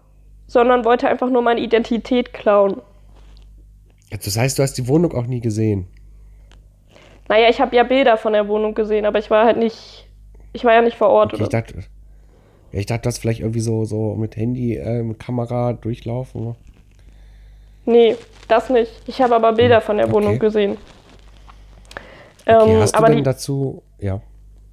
[0.47, 2.83] sondern wollte einfach nur meine Identität klauen.
[4.11, 5.87] Das heißt, du hast die Wohnung auch nie gesehen.
[7.29, 10.07] Naja, ich habe ja Bilder von der Wohnung gesehen, aber ich war halt nicht,
[10.53, 11.33] ich war ja nicht vor Ort.
[11.33, 11.62] Okay, ich oder?
[11.62, 11.79] dachte,
[12.72, 16.55] ich dachte, das vielleicht irgendwie so, so mit Handy, äh, mit Kamera durchlaufen.
[17.87, 18.16] Nee,
[18.49, 18.93] das nicht.
[19.07, 20.14] Ich habe aber Bilder von der okay.
[20.14, 20.77] Wohnung gesehen.
[22.47, 24.20] Okay, Ähm, hast du aber denn die, dazu, ja,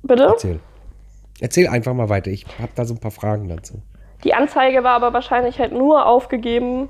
[0.04, 0.26] bitte?
[0.26, 0.60] erzähl.
[1.42, 2.30] Erzähl einfach mal weiter.
[2.32, 3.82] Ich habe da so ein paar Fragen dazu.
[4.24, 6.88] Die Anzeige war aber wahrscheinlich halt nur aufgegeben,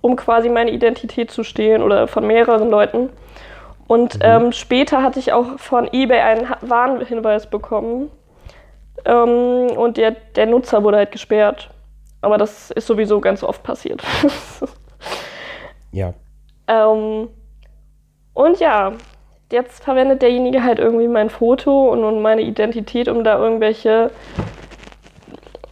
[0.00, 3.10] um quasi meine Identität zu stehlen oder von mehreren Leuten.
[3.88, 8.10] Und ähm, später hatte ich auch von eBay einen Warnhinweis bekommen.
[9.04, 11.68] Ähm, und der, der Nutzer wurde halt gesperrt.
[12.22, 14.02] Aber das ist sowieso ganz oft passiert.
[15.94, 16.14] Ja.
[16.68, 17.28] ähm,
[18.32, 18.92] und ja,
[19.52, 24.10] jetzt verwendet derjenige halt irgendwie mein Foto und, meine Identität, um da irgendwelche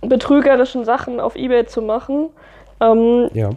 [0.03, 2.31] betrügerischen Sachen auf eBay zu machen.
[2.81, 3.51] Ähm, Ja.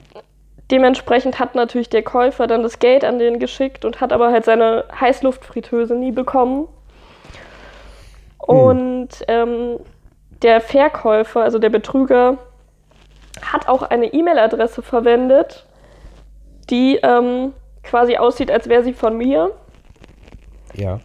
[0.72, 4.44] dementsprechend hat natürlich der Käufer dann das Geld an den geschickt und hat aber halt
[4.46, 6.68] seine Heißluftfritteuse nie bekommen.
[8.40, 9.80] Und ähm,
[10.42, 12.38] der Verkäufer, also der Betrüger,
[13.42, 15.66] hat auch eine E-Mail-Adresse verwendet,
[16.70, 17.54] die ähm,
[17.84, 19.52] quasi aussieht, als wäre sie von mir.
[20.76, 21.00] Ja.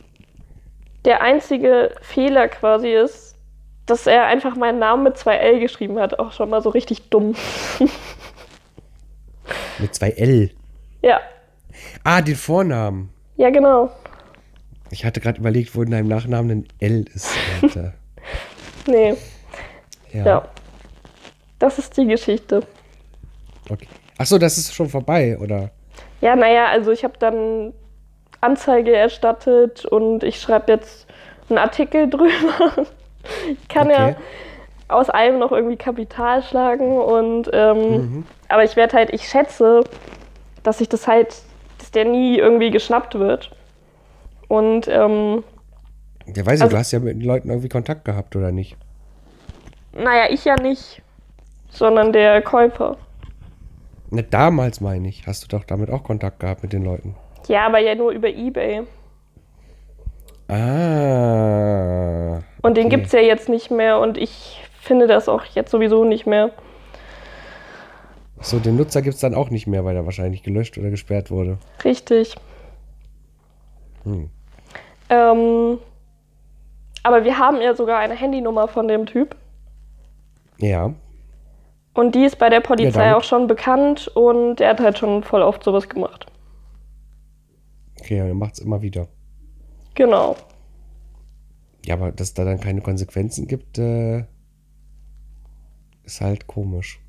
[1.05, 3.37] Der einzige Fehler quasi ist,
[3.87, 6.19] dass er einfach meinen Namen mit zwei L geschrieben hat.
[6.19, 7.35] Auch schon mal so richtig dumm.
[9.79, 10.51] Mit zwei L.
[11.03, 11.21] ja,
[12.05, 13.11] Ah, den Vornamen.
[13.37, 13.91] ja genau.
[14.91, 17.31] Ich hatte gerade überlegt, wo in deinem Nachnamen ein L ist.
[17.63, 17.91] Äh,
[18.87, 19.15] Nee,
[20.15, 20.25] ja.
[20.25, 20.49] ja.
[21.59, 22.63] Das ist die Geschichte.
[23.69, 23.87] Okay.
[24.17, 25.71] Achso, das ist schon vorbei, oder?
[26.23, 27.75] Ja, naja, also ich habe dann
[28.41, 31.07] Anzeige erstattet und ich schreibe jetzt
[31.49, 32.87] einen Artikel drüber.
[33.49, 34.17] Ich kann ja Okay.
[34.89, 38.25] aus allem noch irgendwie Kapital schlagen und ähm, Mhm.
[38.49, 39.83] aber ich werde halt, ich schätze,
[40.63, 41.35] dass ich das halt,
[41.79, 43.51] dass der nie irgendwie geschnappt wird.
[44.49, 45.45] Und ähm,
[46.35, 48.77] Ja, weiß ich, Also- du hast ja mit den Leuten irgendwie Kontakt gehabt, oder nicht?
[49.93, 51.03] naja, ich ja nicht,
[51.71, 52.97] sondern der Käufer.
[54.11, 57.15] Ne, damals meine ich, hast du doch damit auch Kontakt gehabt mit den Leuten.
[57.49, 58.83] Ja, aber ja nur über Ebay.
[60.49, 62.43] Ah.
[62.63, 62.97] Und den okay.
[62.97, 66.51] gibt's ja jetzt nicht mehr und ich finde das auch jetzt sowieso nicht mehr.
[68.41, 71.31] So, den Nutzer gibt es dann auch nicht mehr, weil er wahrscheinlich gelöscht oder gesperrt
[71.31, 71.59] wurde.
[71.85, 72.37] Richtig.
[74.05, 74.31] Hm.
[75.11, 75.79] Ähm,
[77.03, 79.35] aber wir haben ja sogar eine Handynummer von dem Typ.
[80.59, 80.95] Ja.
[81.95, 85.25] Und die ist bei der Polizei damit- auch schon bekannt und er hat halt schon
[85.25, 86.27] voll oft sowas gemacht.
[88.09, 89.07] Okay, er macht es immer wieder.
[89.95, 90.35] Genau.
[91.85, 94.25] Ja, aber dass da dann keine Konsequenzen gibt, äh,
[96.05, 97.01] ist halt komisch.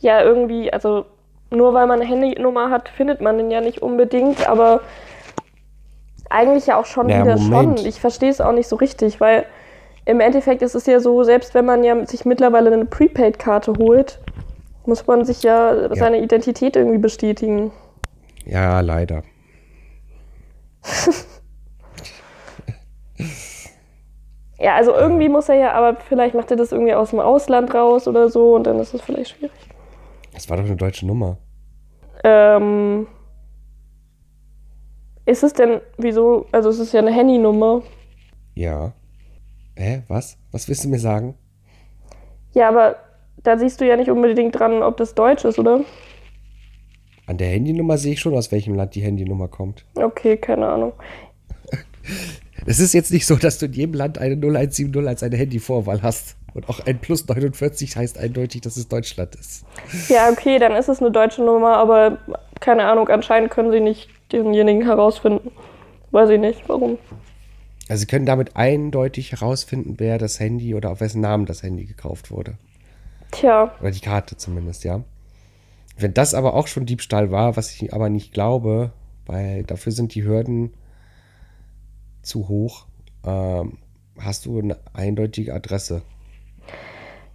[0.00, 1.06] Ja, irgendwie, also
[1.50, 4.80] nur weil man eine Handynummer hat, findet man den ja nicht unbedingt, aber
[6.28, 7.78] eigentlich ja auch schon Ja, wieder Moment.
[7.78, 7.86] schon.
[7.86, 9.46] Ich verstehe es auch nicht so richtig, weil
[10.06, 14.18] im Endeffekt ist es ja so, selbst wenn man ja sich mittlerweile eine Prepaid-Karte holt,
[14.86, 17.70] muss man sich ja, seine Identität irgendwie bestätigen.
[18.44, 19.22] Ja, leider.
[24.62, 27.74] Ja, also irgendwie muss er ja, aber vielleicht macht er das irgendwie aus dem Ausland
[27.74, 29.50] raus oder so und dann ist es vielleicht schwierig.
[30.32, 31.36] Das war doch eine deutsche Nummer.
[32.22, 33.08] Ähm,
[35.26, 37.82] ist es denn, wieso, also es ist ja eine Handynummer.
[38.54, 38.92] Ja.
[39.74, 40.04] Hä?
[40.06, 40.38] Was?
[40.52, 41.34] Was willst du mir sagen?
[42.52, 42.96] Ja, aber
[43.42, 45.80] da siehst du ja nicht unbedingt dran, ob das Deutsch ist, oder?
[47.32, 49.86] An der Handynummer sehe ich schon, aus welchem Land die Handynummer kommt.
[49.94, 50.92] Okay, keine Ahnung.
[52.66, 56.02] Es ist jetzt nicht so, dass du in jedem Land eine 0170 als eine Handyvorwahl
[56.02, 56.36] hast.
[56.52, 59.64] Und auch ein Plus 49 heißt eindeutig, dass es Deutschland ist.
[60.08, 62.18] Ja, okay, dann ist es eine deutsche Nummer, aber
[62.60, 65.50] keine Ahnung, anscheinend können sie nicht denjenigen herausfinden.
[66.10, 66.98] Weiß ich nicht, warum.
[67.88, 71.86] Also sie können damit eindeutig herausfinden, wer das Handy oder auf wessen Namen das Handy
[71.86, 72.58] gekauft wurde.
[73.32, 75.02] Tja, Oder die Karte zumindest, ja.
[75.98, 78.92] Wenn das aber auch schon Diebstahl war, was ich aber nicht glaube,
[79.26, 80.74] weil dafür sind die Hürden
[82.22, 82.86] zu hoch,
[83.24, 83.78] ähm,
[84.18, 86.02] hast du eine eindeutige Adresse.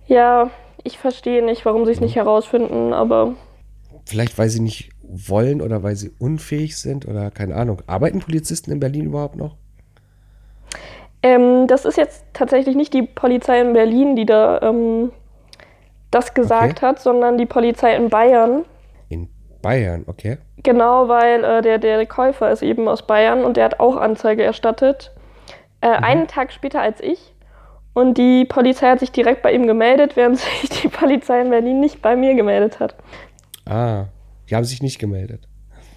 [0.08, 0.50] ja,
[0.84, 3.36] ich verstehe nicht, warum sie es nicht herausfinden, aber
[4.06, 7.82] Vielleicht, weil sie nicht wollen oder weil sie unfähig sind oder keine Ahnung.
[7.88, 9.58] Arbeiten Polizisten in Berlin überhaupt noch?
[11.24, 15.12] ähm, das ist jetzt tatsächlich nicht die Polizei in Berlin, die da ähm,
[16.12, 18.64] das gesagt hat, sondern die Polizei in Bayern.
[19.10, 19.30] In
[19.62, 20.38] Bayern, okay.
[20.64, 24.44] Genau, weil äh, der, der Käufer ist eben aus Bayern und der hat auch Anzeige
[24.44, 25.12] erstattet.
[25.82, 27.34] Äh, Einen Tag später als ich.
[27.94, 31.80] Und die Polizei hat sich direkt bei ihm gemeldet, während sich die Polizei in Berlin
[31.80, 32.96] nicht bei mir gemeldet hat.
[33.68, 34.06] Ah,
[34.50, 35.48] die haben sich nicht gemeldet.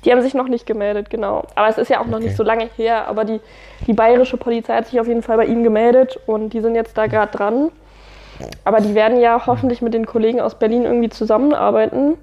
[0.05, 1.45] Die haben sich noch nicht gemeldet, genau.
[1.55, 2.25] Aber es ist ja auch noch Okay.
[2.29, 3.07] nicht so lange her.
[3.07, 3.39] Aber die,
[3.87, 6.97] die bayerische Polizei hat sich auf jeden Fall bei ihm gemeldet und die sind jetzt
[6.97, 7.71] da gerade dran.
[8.65, 12.17] Aber die werden ja hoffentlich mit den Kollegen aus Berlin irgendwie zusammenarbeiten.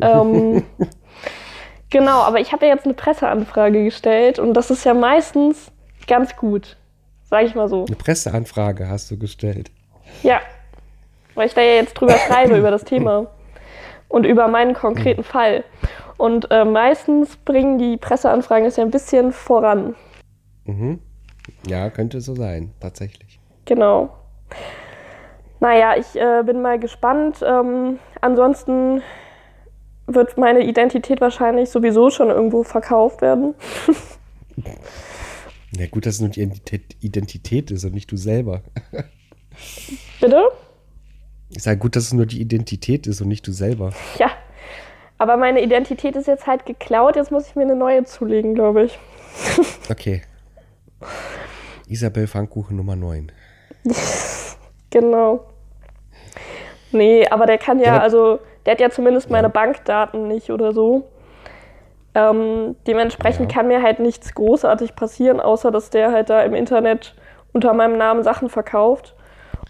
[0.00, 0.62] ähm,
[1.90, 5.70] genau, aber ich habe ja jetzt eine Presseanfrage gestellt und das ist ja meistens
[6.06, 6.76] ganz gut.
[7.24, 7.84] Sag ich mal so.
[7.86, 9.70] Eine Presseanfrage hast du gestellt.
[10.22, 10.40] Ja,
[11.34, 13.28] weil ich da ja jetzt drüber schreibe, über das Thema
[14.08, 15.64] und über meinen konkreten Fall.
[16.16, 19.94] Und äh, meistens bringen die Presseanfragen es ja ein bisschen voran.
[20.64, 20.98] Mhm.
[21.66, 23.40] Ja, könnte so sein, tatsächlich.
[23.64, 24.10] Genau.
[25.60, 27.44] Naja, ich äh, bin mal gespannt.
[27.46, 29.02] Ähm, ansonsten
[30.06, 33.54] wird meine Identität wahrscheinlich sowieso schon irgendwo verkauft werden.
[35.72, 38.62] Ja, gut, dass es nur die Identität, Identität ist und nicht du selber.
[40.20, 40.48] Bitte?
[41.48, 43.92] Ich sage gut, dass es nur die Identität ist und nicht du selber.
[44.18, 44.30] Ja.
[45.18, 47.14] Aber meine Identität ist jetzt halt geklaut.
[47.14, 48.98] Jetzt muss ich mir eine neue zulegen, glaube ich.
[49.88, 50.22] Okay.
[51.88, 53.32] Isabel Pfannkuchen Nummer 9.
[54.90, 55.49] Genau.
[56.92, 59.48] Nee, aber der kann ja, Ja, also, der hat ja zumindest meine.
[59.48, 61.08] Bankdaten nicht oder so.
[62.14, 63.56] Ähm, dementsprechend Ja.
[63.56, 67.14] kann mir halt nichts großartig passieren, außer dass der halt da im Internet
[67.52, 69.14] unter meinem Namen Sachen verkauft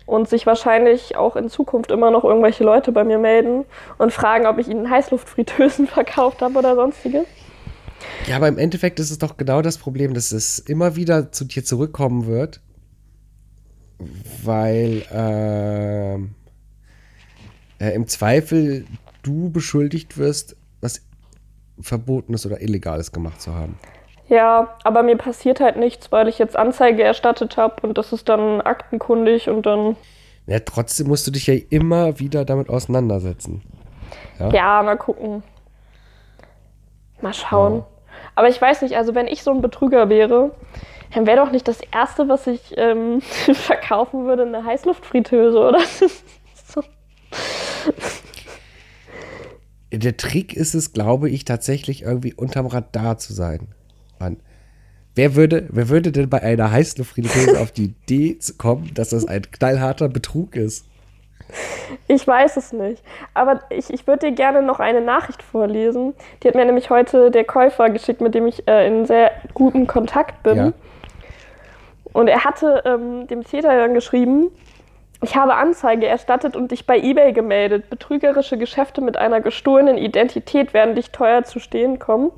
[0.06, 3.64] und sich wahrscheinlich auch in Zukunft immer noch irgendwelche Leute bei mir melden
[3.98, 7.26] und fragen, ob ich ihnen Heißluftfritteusen verkauft habe oder sonstiges.
[8.26, 11.44] Ja, aber im Endeffekt ist es doch genau das Problem, dass es immer wieder zu
[11.44, 12.60] dir zurückkommen wird,
[14.42, 16.34] weil ähm,
[17.80, 18.84] äh, im Zweifel
[19.22, 21.02] du beschuldigt wirst, was
[21.80, 23.78] Verbotenes oder Illegales gemacht zu haben.
[24.28, 28.28] Ja, aber mir passiert halt nichts, weil ich jetzt Anzeige erstattet habe und das ist
[28.28, 29.96] dann aktenkundig und dann,
[30.46, 33.62] Ja, trotzdem musst du dich ja immer wieder damit auseinandersetzen.
[34.38, 34.50] Ja?
[34.50, 35.42] ja, mal gucken.
[37.20, 37.78] Mal schauen.
[37.78, 37.86] Ja.
[38.36, 40.52] Aber ich weiß nicht, also wenn ich so ein Betrüger wäre,
[41.12, 43.20] dann wäre doch nicht das Erste, was ich ähm,
[43.52, 45.80] verkaufen würde, eine Heißluftfritteuse, oder?
[46.66, 46.82] so.
[49.92, 53.68] Der Trick ist es, glaube ich, tatsächlich irgendwie unterm Radar zu sein.
[54.18, 54.36] Mann.
[55.16, 59.42] Wer würde, wer würde denn bei einer Heißluftfritteuse auf die Idee kommen, dass das ein
[59.50, 60.86] knallharter Betrug ist?
[62.06, 63.02] Ich weiß es nicht.
[63.34, 66.14] Aber ich, ich würde dir gerne noch eine Nachricht vorlesen.
[66.42, 69.88] Die hat mir nämlich heute der Käufer geschickt, mit dem ich äh, in sehr gutem
[69.88, 70.56] Kontakt bin.
[70.56, 70.72] Ja.
[72.12, 74.50] Und er hatte ähm, dem Täter dann geschrieben,
[75.22, 77.90] ich habe Anzeige erstattet und dich bei eBay gemeldet.
[77.90, 82.30] Betrügerische Geschäfte mit einer gestohlenen Identität werden dich teuer zu stehen kommen.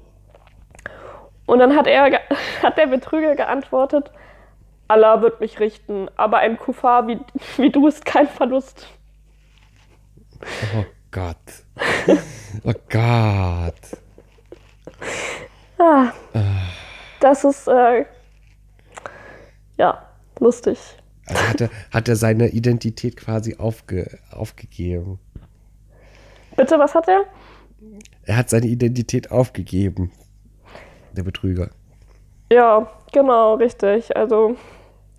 [1.46, 2.20] Und dann hat er,
[2.62, 4.10] hat der Betrüger geantwortet,
[4.88, 7.18] Allah wird mich richten, aber ein Kuffar wie,
[7.56, 8.86] wie du ist kein Verlust.
[10.76, 11.36] Oh Gott.
[12.64, 13.74] Oh Gott.
[15.78, 16.12] Ah,
[17.18, 18.04] das ist, äh,
[19.78, 20.06] ja,
[20.38, 20.78] lustig.
[21.26, 25.18] Also hat er, hat er seine Identität quasi aufge, aufgegeben.
[26.56, 27.24] Bitte, was hat er?
[28.24, 30.12] Er hat seine Identität aufgegeben.
[31.16, 31.70] Der Betrüger.
[32.50, 34.16] Ja, genau, richtig.
[34.16, 34.56] Also,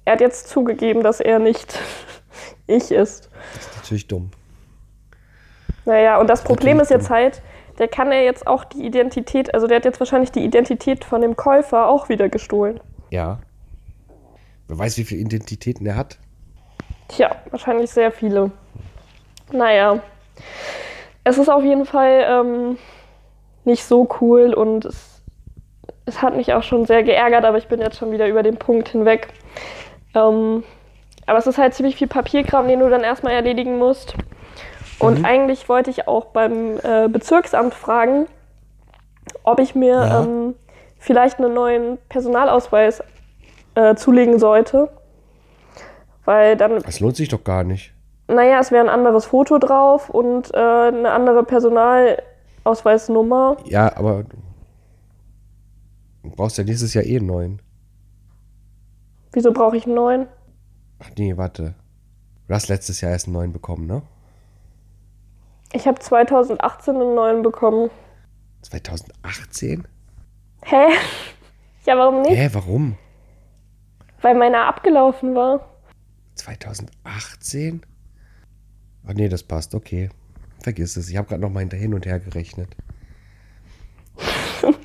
[0.06, 1.80] er hat jetzt zugegeben, dass er nicht
[2.68, 3.30] ich ist.
[3.56, 4.32] Das ist natürlich dumm.
[5.86, 7.42] Naja, und das Problem ist jetzt halt,
[7.78, 11.22] der kann ja jetzt auch die Identität, also der hat jetzt wahrscheinlich die Identität von
[11.22, 12.80] dem Käufer auch wieder gestohlen.
[13.10, 13.40] Ja.
[14.68, 16.18] Wer weiß, wie viele Identitäten er hat.
[17.10, 18.52] Tja, wahrscheinlich sehr viele.
[19.52, 20.00] Naja,
[21.24, 22.78] es ist auf jeden Fall ähm,
[23.66, 25.22] nicht so cool und es,
[26.06, 28.58] es hat mich auch schon sehr geärgert, aber ich bin jetzt schon wieder über den
[28.58, 29.28] Punkt hinweg.
[30.16, 30.64] Ähm,
[31.26, 34.16] aber es ist halt ziemlich viel Papierkram, den du dann erstmal erledigen musst.
[35.00, 35.26] Und Mhm.
[35.26, 38.28] eigentlich wollte ich auch beim äh, Bezirksamt fragen,
[39.44, 40.22] ob ich mir Ja.
[40.24, 40.56] ähm,
[41.00, 43.04] vielleicht einen neuen Personalausweis
[43.76, 44.90] äh, zulegen sollte.
[46.26, 47.94] Weil dann Das lohnt sich doch gar nicht.
[48.28, 53.58] naja, es wäre ein anderes Foto drauf und äh, eine andere Personalausweisnummer.
[53.66, 54.24] Ja, aber
[56.24, 57.62] du brauchst ja nächstes Jahr eh einen neuen.
[59.34, 60.28] Wieso brauche ich einen neuen?
[61.00, 61.74] Ach nee, warte.
[62.48, 64.02] Du hast letztes Jahr erst einen neuen bekommen, ne?
[65.74, 67.90] Ich habe 2018 einen neuen bekommen.
[68.62, 69.88] 2018?
[70.64, 70.86] Hä?
[71.86, 72.38] Ja, warum nicht?
[72.38, 72.96] Hä, warum?
[74.24, 75.70] Weil meiner abgelaufen war.
[76.36, 77.86] 2018?
[79.06, 80.10] Ach nee, das passt, okay.
[80.64, 81.10] Vergiss es.
[81.10, 82.76] Ich habe gerade noch mal hin und her gerechnet,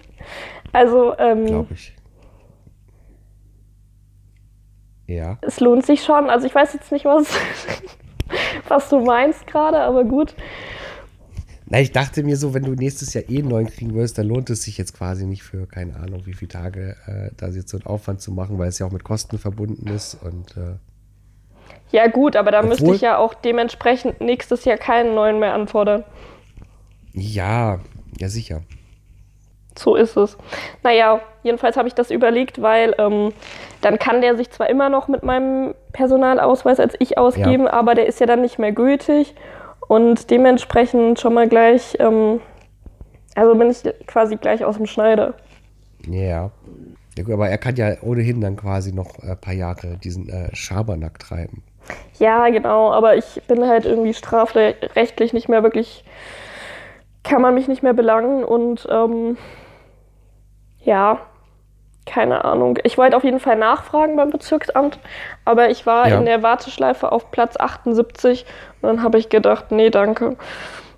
[0.73, 1.95] Also, ähm, glaube ich.
[5.07, 5.39] Ja.
[5.41, 6.29] es lohnt sich schon.
[6.29, 7.29] Also ich weiß jetzt nicht, was,
[8.69, 10.35] was du meinst gerade, aber gut.
[11.71, 14.27] Na, ich dachte mir so, wenn du nächstes Jahr eh einen neuen kriegen wirst, dann
[14.27, 17.69] lohnt es sich jetzt quasi nicht für, keine Ahnung, wie viele Tage äh, da jetzt
[17.69, 20.77] so einen Aufwand zu machen, weil es ja auch mit Kosten verbunden ist und äh,
[21.91, 26.05] Ja gut, aber da müsste ich ja auch dementsprechend nächstes Jahr keinen neuen mehr anfordern.
[27.13, 27.81] ja,
[28.19, 28.63] ja sicher.
[29.79, 30.37] So ist es.
[30.83, 33.33] Naja, jedenfalls habe ich das überlegt, weil ähm,
[33.81, 38.07] dann kann der sich zwar immer noch mit meinem Personalausweis als ich ausgeben, aber der
[38.07, 39.37] ist ja dann nicht mehr gültig
[39.89, 42.41] und dementsprechend schon mal gleich, ähm,
[43.35, 45.35] also bin ich quasi gleich aus dem Schneider.
[46.07, 46.51] Ja.
[47.17, 50.55] ja gut, aber er kann ja ohnehin dann quasi noch ein paar Jahre diesen äh,
[50.55, 51.63] Schabernack treiben.
[52.19, 56.05] Ja, genau, aber ich bin halt irgendwie strafrechtlich nicht mehr wirklich,
[57.23, 59.39] kann man mich nicht mehr belangen und ähm,
[60.81, 61.21] ja,
[62.09, 62.79] keine Ahnung.
[62.85, 64.99] Ich wollte auf jeden Fall nachfragen beim Bezirksamt,
[65.45, 66.19] aber ich war Ja.
[66.19, 68.45] in der Warteschleife auf Platz 78
[68.81, 70.37] und dann habe ich gedacht, nee, danke.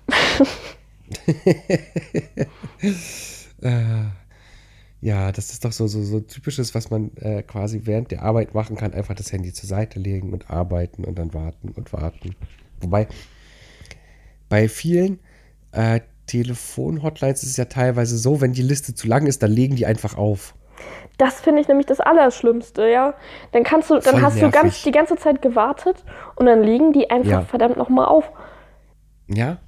[3.61, 4.05] Äh,
[5.01, 8.53] ja, das ist doch so, so, so typisches, was man äh, quasi während der Arbeit
[8.55, 8.93] machen kann.
[8.93, 12.35] Einfach das Handy zur Seite legen und arbeiten und dann warten und warten.
[12.79, 13.07] Wobei
[14.49, 15.19] bei vielen
[15.73, 19.75] äh, Telefon-Hotlines ist es ja teilweise so, wenn die Liste zu lang ist, dann legen
[19.75, 20.55] die einfach auf.
[21.17, 23.13] Das finde ich nämlich das Allerschlimmste, ja.
[23.51, 24.83] Dann kannst du, dann Voll hast du ganz, nervig.
[24.83, 26.03] die ganze Zeit gewartet
[26.35, 27.41] und dann legen die einfach Ja.
[27.41, 28.31] verdammt nochmal auf.
[29.27, 29.59] Ja,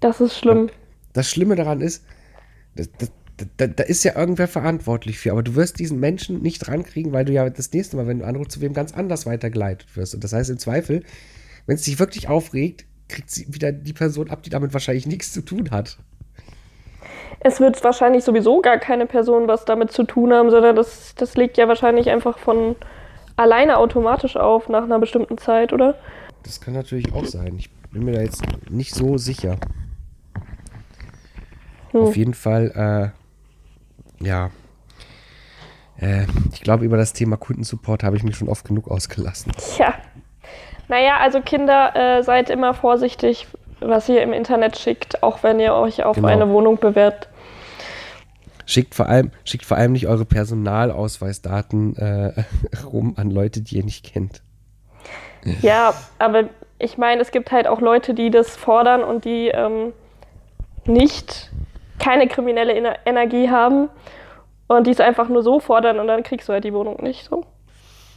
[0.00, 0.70] Das ist schlimm.
[1.12, 2.04] das Schlimme daran ist,
[2.74, 3.12] das, das,
[3.56, 7.24] da, da ist ja irgendwer verantwortlich für, aber du wirst diesen Menschen nicht rankriegen, weil
[7.24, 10.14] du ja das nächste Mal, wenn du anrufst, zu wem ganz anders weitergeleitet wirst.
[10.14, 11.02] Und das heißt im Zweifel,
[11.66, 15.32] wenn es dich wirklich aufregt, kriegt sie wieder die Person ab, die damit wahrscheinlich nichts
[15.32, 15.98] zu tun hat.
[17.40, 21.36] Es wird wahrscheinlich sowieso gar keine Person was damit zu tun haben, sondern das, das
[21.36, 22.76] legt ja wahrscheinlich einfach von
[23.36, 25.96] alleine automatisch auf nach einer bestimmten Zeit, oder?
[26.42, 27.56] Das kann natürlich auch sein.
[27.56, 29.56] Ich bin mir da jetzt nicht so sicher.
[31.92, 32.00] Hm.
[32.00, 33.12] Auf jeden Fall,
[34.20, 34.50] äh, ja.
[35.98, 39.52] Äh, ich glaube, über das Thema Kundensupport habe ich mich schon oft genug ausgelassen.
[39.56, 39.94] Tja.
[40.88, 43.46] Naja, also Kinder, äh, seid immer vorsichtig,
[43.86, 46.28] was ihr im Internet schickt, auch wenn ihr euch auf Genau.
[46.28, 47.28] eine Wohnung bewerbt.
[48.66, 52.32] Schickt vor allem, schickt vor allem nicht eure Personalausweisdaten äh,
[52.84, 54.42] rum an Leute, die ihr nicht kennt.
[55.60, 56.44] Ja, aber
[56.78, 59.92] ich meine, es gibt halt auch Leute, die das fordern und die ähm,
[60.86, 61.50] nicht
[61.98, 63.88] keine kriminelle Ener Energie haben
[64.68, 67.24] und die es einfach nur so fordern und dann kriegst du halt die Wohnung nicht
[67.24, 67.44] so.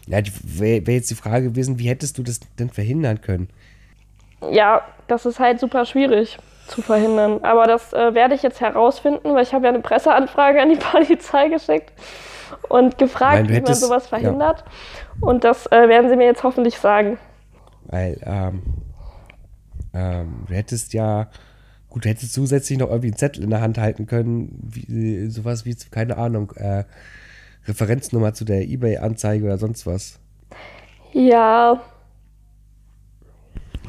[0.07, 3.49] Ja, wäre wär jetzt die Frage gewesen, wie hättest du das denn verhindern können?
[4.51, 6.37] Ja, das ist halt super schwierig
[6.67, 7.39] zu verhindern.
[7.43, 10.75] Aber das äh, werde ich jetzt herausfinden, weil ich habe ja eine Presseanfrage an die
[10.91, 11.91] Polizei geschickt
[12.69, 14.17] und gefragt, Nein, du wie man hättest- sowas ja.
[14.19, 14.63] verhindert.
[15.21, 17.17] Und das äh, werden sie mir jetzt hoffentlich sagen.
[17.85, 18.63] Weil, ähm,
[19.93, 21.27] ähm, du hättest ja,
[21.89, 25.65] gut, du hättest zusätzlich noch irgendwie einen Zettel in der Hand halten können, wie, sowas
[25.65, 26.83] wie, keine Ahnung, äh,
[27.67, 30.19] Referenznummer zu der Ebay-Anzeige oder sonst was.
[31.13, 31.79] Ja,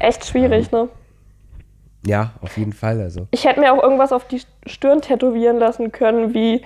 [0.01, 0.89] echt schwierig, ne?
[2.07, 3.27] Ja, auf jeden Fall, also.
[3.33, 6.63] Ich hätte mir auch irgendwas auf die Stirn tätowieren lassen können, wie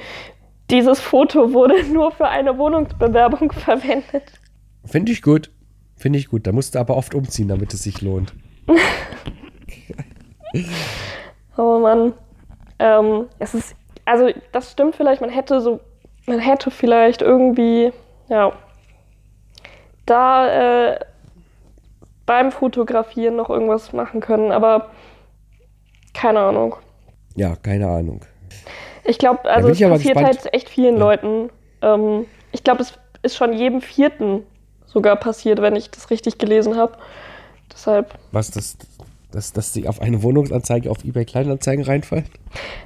[0.71, 4.25] dieses Foto wurde nur für eine Wohnungsbewerbung verwendet.
[4.85, 5.51] Finde ich gut.
[5.97, 6.47] Finde ich gut.
[6.47, 8.33] Da musst du aber oft umziehen, damit es sich lohnt.
[11.57, 12.15] Oh Mann.
[12.79, 15.81] Ähm, es ist, also das stimmt vielleicht, man hätte so,
[16.27, 17.93] man hätte vielleicht irgendwie,
[18.29, 18.53] ja,
[20.07, 21.01] da äh,
[22.31, 24.91] beim Fotografieren noch irgendwas machen können, aber
[26.15, 26.77] keine Ahnung.
[27.35, 28.21] Ja, keine Ahnung.
[29.03, 31.01] Ich glaube, also es passiert halt echt vielen Ja.
[31.01, 31.51] Leuten.
[31.83, 34.45] Ähm, ich glaube, es ist schon jedem vierten
[34.87, 36.93] sogar passiert, wenn ich das richtig gelesen habe.
[37.73, 38.79] Deshalb, Was, das,
[39.33, 42.27] dass, dass sie auf eine Wohnungsanzeige auf eBay Kleinanzeigen reinfallen?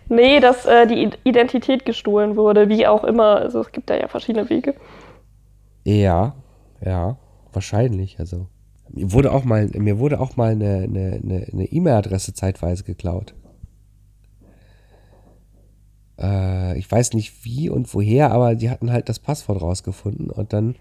[0.09, 3.37] nee, dass äh, die Identität gestohlen wurde, wie auch immer.
[3.37, 4.75] Also es gibt da ja verschiedene Wege.
[5.85, 6.35] Ja,
[6.83, 7.19] ja,
[7.53, 8.19] wahrscheinlich.
[8.19, 8.47] Also
[8.95, 11.21] mir wurde auch mal, mir wurde auch mal eine eine-
[11.53, 13.35] eine- E-Mail-Adresse zeitweise geklaut.
[16.19, 20.53] Äh, ich weiß nicht wie und woher, aber die hatten halt das Passwort rausgefunden und
[20.53, 20.77] dann.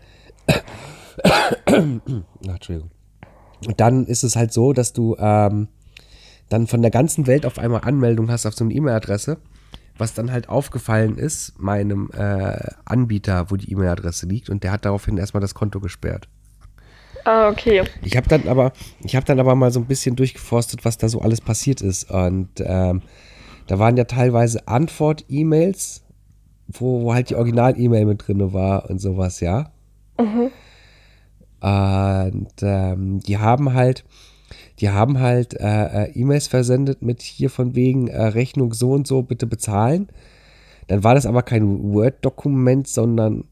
[1.65, 2.91] Entschuldigung.
[3.65, 5.67] Und dann ist es halt so, dass du ähm,
[6.49, 9.37] dann von der ganzen Welt auf einmal Anmeldung hast auf so eine E-Mail-Adresse,
[9.97, 14.85] was dann halt aufgefallen ist meinem äh, Anbieter, wo die E-Mail-Adresse liegt und der hat
[14.85, 16.27] daraufhin erstmal das Konto gesperrt.
[17.25, 17.83] Ah, okay.
[18.01, 21.07] Ich habe dann aber, ich habe dann aber mal so ein bisschen durchgeforstet, was da
[21.07, 23.01] so alles passiert ist und ähm,
[23.67, 26.03] da waren ja teilweise Antwort-E-Mails,
[26.67, 29.71] wo, wo halt die Original-E-Mail mit drin war und sowas, ja.
[31.63, 34.03] Und ähm, die haben halt,
[34.79, 39.07] die haben halt äh, äh, E-Mails versendet mit hier von wegen äh, Rechnung so und
[39.07, 40.09] so bitte bezahlen.
[40.87, 43.45] Dann war das aber kein Word-Dokument, sondern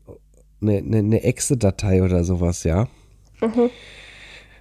[0.61, 2.87] eine, eine, eine Exe-Datei oder sowas, ja.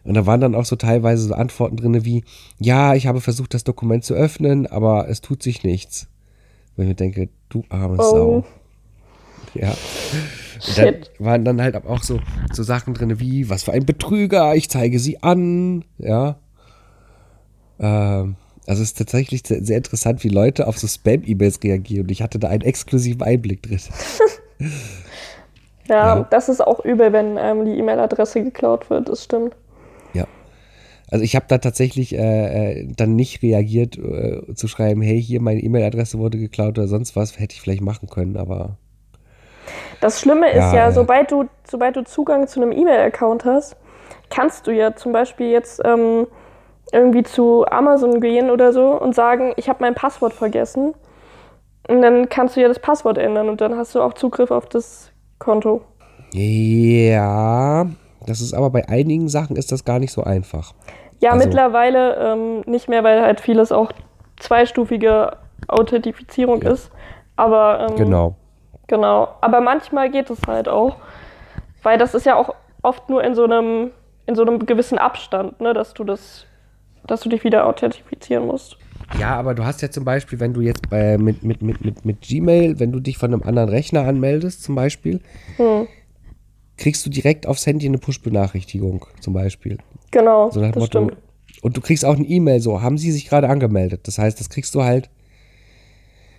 [0.04, 2.24] Und da waren dann auch so teilweise so Antworten drin wie,
[2.58, 6.08] ja, ich habe versucht, das Dokument zu öffnen, aber es tut sich nichts.
[6.76, 8.02] Wo ich mir denke, du arme Oh.
[8.02, 8.44] Sau.
[9.54, 9.70] Ja.
[9.70, 11.10] Und dann Shit.
[11.18, 12.20] waren dann halt auch so,
[12.52, 16.38] so Sachen drin wie, was für ein Betrüger, ich zeige sie an, ja.
[17.78, 22.04] Ähm, also es ist tatsächlich sehr, sehr interessant, wie Leute auf so Spam-E-Mails reagieren.
[22.04, 23.80] Und ich hatte da einen exklusiven Einblick drin.
[25.88, 26.26] Ja, Ja.
[26.30, 29.56] das ist auch übel, wenn ähm, die E-Mail-Adresse geklaut wird, das stimmt.
[30.12, 30.24] Ja.
[31.10, 35.40] Also ich habe da tatsächlich äh, äh, dann nicht reagiert, äh, zu schreiben, hey, hier
[35.40, 38.76] meine E-Mail-Adresse wurde geklaut oder sonst was, hätte ich vielleicht machen können, aber
[40.00, 40.92] Das Schlimme ist Ja, ja, ja.
[40.92, 43.76] sobald, du, sobald du Zugang zu einem E-Mail-Account hast,
[44.30, 46.26] kannst du ja zum Beispiel jetzt ähm,
[46.92, 50.94] irgendwie zu Amazon gehen oder so und sagen, ich habe mein Passwort vergessen.
[51.88, 54.66] Und dann kannst du ja das Passwort ändern und dann hast du auch Zugriff auf
[54.68, 55.10] das
[55.40, 55.82] Konto.
[56.32, 57.86] ja,
[58.26, 60.72] das ist aber bei einigen Sachen ist das gar nicht so einfach.
[61.20, 63.90] Ja, Also- mittlerweile ähm, nicht mehr, weil halt vieles auch
[64.38, 65.36] zweistufige
[65.68, 66.70] Authentifizierung Ja.
[66.70, 66.90] ist.
[67.36, 68.36] Aber ähm, Genau.
[68.86, 70.96] Genau, aber manchmal geht es halt auch,
[71.82, 73.90] weil das ist ja auch oft nur in so einem
[74.26, 76.44] in so einem gewissen Abstand, ne, dass du das,
[77.06, 78.76] dass du dich wieder authentifizieren musst.
[79.18, 82.04] Ja, aber du hast ja zum Beispiel, wenn du jetzt bei, mit, mit, mit, mit,
[82.04, 85.20] mit Gmail, wenn du dich von einem anderen Rechner anmeldest, zum Beispiel,
[85.56, 85.86] Hm,
[86.76, 89.78] kriegst du direkt aufs Handy eine Push-Benachrichtigung, zum Beispiel.
[90.10, 90.86] genau, So das Motto.
[91.08, 91.16] stimmt.
[91.62, 94.00] Und du kriegst auch eine E-Mail, so, haben sie sich gerade angemeldet?
[94.04, 95.10] Das heißt, das kriegst du halt,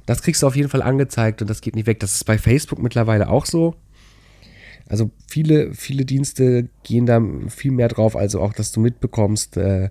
[0.07, 1.99] das kriegst du auf jeden Fall angezeigt und das geht nicht weg.
[1.99, 3.75] Das ist bei Facebook mittlerweile auch so.
[4.89, 9.89] Also viele, viele Dienste gehen da viel mehr drauf, also auch, dass du mitbekommst, äh,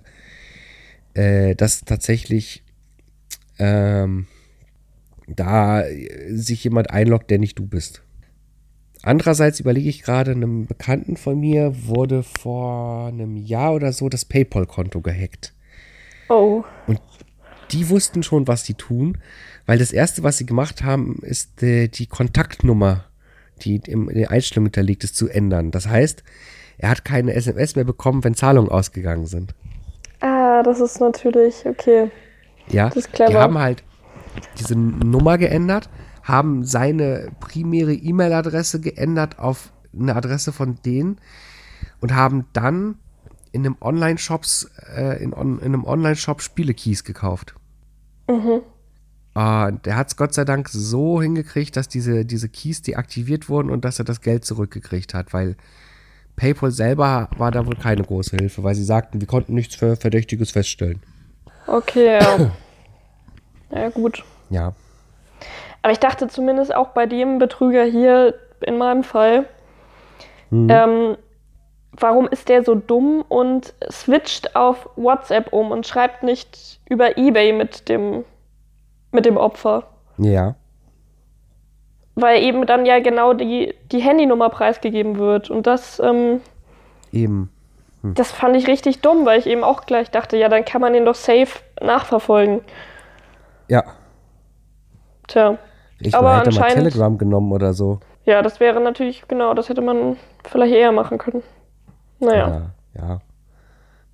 [1.13, 2.60] äh, dass tatsächlich
[3.59, 4.27] ähm,
[5.27, 5.83] da
[6.29, 8.01] sich jemand einloggt, der nicht du bist.
[9.03, 14.25] Andererseits überlege ich gerade, einem Bekannten von mir wurde vor einem Jahr oder so das
[14.25, 15.53] PayPal-Konto gehackt.
[16.29, 16.63] Oh.
[17.71, 19.17] Die wussten schon, was sie tun,
[19.65, 23.05] weil das erste, was sie gemacht haben, ist äh, die Kontaktnummer,
[23.63, 25.71] die im, in der Einstellung hinterlegt ist, zu ändern.
[25.71, 26.23] Das heißt,
[26.77, 29.55] er hat keine SMS mehr bekommen, wenn Zahlungen ausgegangen sind.
[30.19, 32.11] Ah, das ist natürlich, okay.
[32.73, 33.31] Ja, Das ist clever.
[33.31, 33.83] die haben halt
[34.59, 35.89] diese Nummer geändert,
[36.23, 41.17] haben seine primäre E-Mail-Adresse geändert auf eine Adresse von denen
[41.99, 42.95] und haben dann
[43.51, 47.55] in einem Online-Shops, äh, in, on, in einem Online-Shop Spielekeys gekauft.
[48.29, 48.61] Mhm.
[49.33, 53.69] Ah, der hat es Gott sei Dank so hingekriegt, dass diese, diese Keys deaktiviert wurden
[53.69, 55.55] und dass er das Geld zurückgekriegt hat, weil
[56.35, 59.95] PayPal selber war da wohl keine große Hilfe, weil sie sagten, wir konnten nichts für
[59.95, 61.01] Verdächtiges feststellen.
[61.67, 62.51] Okay, ja.
[63.79, 64.23] ja, gut.
[64.49, 64.73] Ja.
[65.81, 69.45] Aber ich dachte zumindest auch bei dem Betrüger hier in meinem Fall,
[70.51, 71.17] ähm,
[71.93, 77.53] warum ist der so dumm und switcht auf WhatsApp um und schreibt nicht über Ebay
[77.53, 78.25] mit dem,
[79.11, 79.87] mit dem Opfer?
[80.17, 80.55] Ja.
[82.15, 85.49] Weil eben dann ja genau die, die Handynummer preisgegeben wird.
[85.49, 86.41] Und das, ähm,
[87.13, 87.49] Eben.
[88.03, 90.93] Das fand ich richtig dumm, weil ich eben auch gleich dachte, ja, dann kann man
[90.93, 92.61] den doch safe nachverfolgen.
[93.67, 93.83] Ja.
[95.27, 95.57] Tja.
[95.99, 97.99] Ich Aber hätte mal anscheinend- Telegram genommen oder so.
[98.25, 101.43] Ja, das wäre natürlich, genau, das hätte man vielleicht eher machen können.
[102.19, 103.19] Naja, Oder, ja.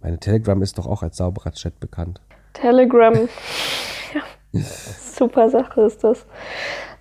[0.01, 2.21] Meine Telegram ist doch auch als sauberer Chat bekannt.
[2.53, 3.13] Telegram.
[4.53, 6.25] ja, super Sache ist das.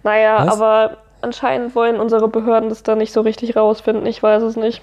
[0.03, 0.55] Naja, Was?
[0.61, 4.07] aber anscheinend wollen unsere Behörden das da nicht so richtig rausfinden.
[4.07, 4.83] Ich weiß es nicht.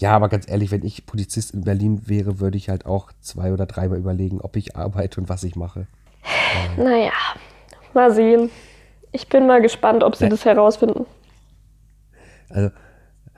[0.00, 3.52] Ja, aber ganz ehrlich, wenn ich Polizist in Berlin wäre, würde ich halt auch zwei
[3.52, 5.86] oder dreimal überlegen, ob ich arbeite und was ich mache.
[6.78, 7.12] Naja,
[7.92, 8.50] mal sehen.
[9.12, 10.30] Ich bin mal gespannt, ob sie Nee.
[10.30, 11.04] das herausfinden.
[12.48, 12.70] Also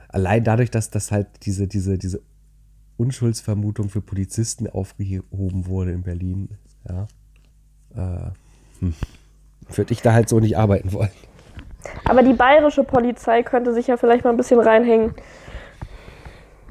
[0.07, 2.21] allein dadurch, dass das halt diese, diese, diese
[2.95, 6.57] Unschuldsvermutung für Polizisten aufgehoben wurde in Berlin,
[6.87, 7.07] ja,
[7.95, 8.31] äh,
[8.79, 8.93] hm,
[9.69, 11.11] würde ich da halt so nicht arbeiten wollen.
[12.05, 15.13] Aber die bayerische Polizei könnte sich ja vielleicht mal ein bisschen reinhängen.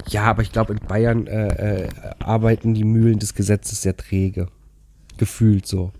[0.09, 1.89] Ja, aber ich glaube, in Bayern äh, äh,
[2.25, 4.49] arbeiten die Mühlen des Gesetzes sehr träge.
[5.19, 5.93] Gefühlt so.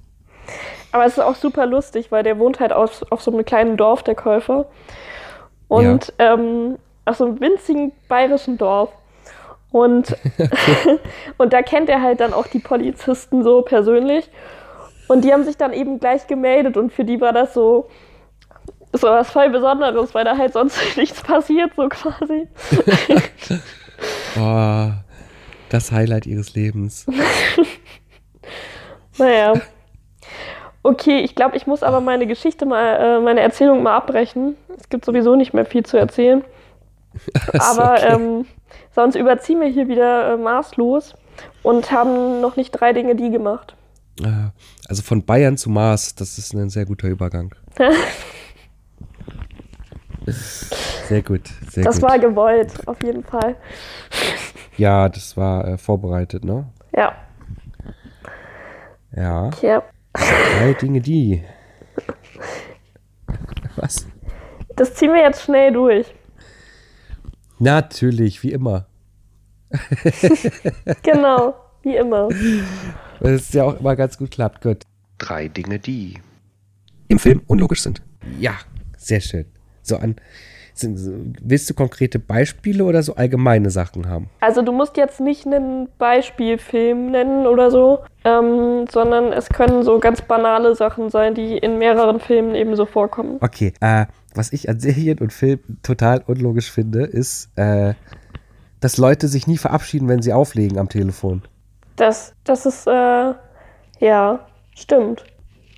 [0.91, 3.77] Aber es ist auch super lustig, weil der wohnt halt auf, auf so einem kleinen
[3.77, 4.67] Dorf, der Käufer.
[5.69, 8.91] Und ähm, auf so einem winzigen bayerischen Dorf.
[9.71, 10.17] Und,
[11.39, 14.29] und da kennt er halt dann auch die Polizisten so persönlich.
[15.09, 17.89] Und die haben sich dann eben gleich gemeldet und für die war das so,
[18.93, 22.49] so was voll Besonderes, weil da halt sonst nichts passiert, so quasi.
[24.39, 24.91] Oh,
[25.69, 27.07] das Highlight ihres Lebens.
[29.19, 29.55] Naja.
[30.83, 34.57] Okay, ich glaube, ich muss aber meine Geschichte mal, äh, meine Erzählung mal abbrechen.
[34.77, 36.43] Es gibt sowieso nicht mehr viel zu erzählen.
[37.53, 38.15] Aber okay.
[38.15, 38.47] ähm,
[38.95, 41.15] sonst überziehen wir hier wieder äh, maßlos
[41.63, 43.77] und haben noch nicht drei Dinge die gemacht.
[44.23, 44.49] Äh,
[44.89, 47.55] Also von Bayern zu Mars, das ist ein sehr guter Übergang.
[51.13, 52.09] Sehr gut, sehr Das gut.
[52.09, 53.57] war gewollt, auf jeden Fall.
[54.79, 56.71] ja, das war äh, vorbereitet, ne?
[56.97, 57.15] Ja,
[59.15, 59.51] Ja.
[59.61, 59.83] ja.
[60.15, 61.43] Drei Dinge, die.
[63.77, 64.07] Was?
[64.77, 66.07] Das ziehen wir jetzt schnell durch.
[67.59, 68.87] Natürlich, wie immer.
[71.03, 72.29] Genau, wie immer.
[73.21, 74.63] Weil es ja auch immer ganz gut klappt.
[74.63, 74.85] Gut.
[75.19, 76.19] Drei Dinge, die.
[77.09, 78.03] Im Film unlogisch sind.
[78.39, 78.53] Ja,
[78.97, 79.45] sehr schön.
[79.83, 80.17] So an.
[80.97, 81.13] So-
[81.43, 84.29] willst du konkrete Beispiele oder so allgemeine Sachen haben?
[84.41, 89.99] Also du musst jetzt nicht einen Beispielfilm nennen oder so, ähm, sondern es können so
[89.99, 93.39] ganz banale Sachen sein, die in mehreren Filmen ebenso vorkommen.
[93.41, 97.95] Okay, äh, was ich an Serien und Filmen total unlogisch finde, ist, äh,
[98.81, 101.43] dass Leute sich nie verabschieden, wenn sie auflegen am Telefon.
[101.97, 103.33] Das, das ist, äh,
[104.01, 104.41] ja,
[104.75, 105.25] stimmt.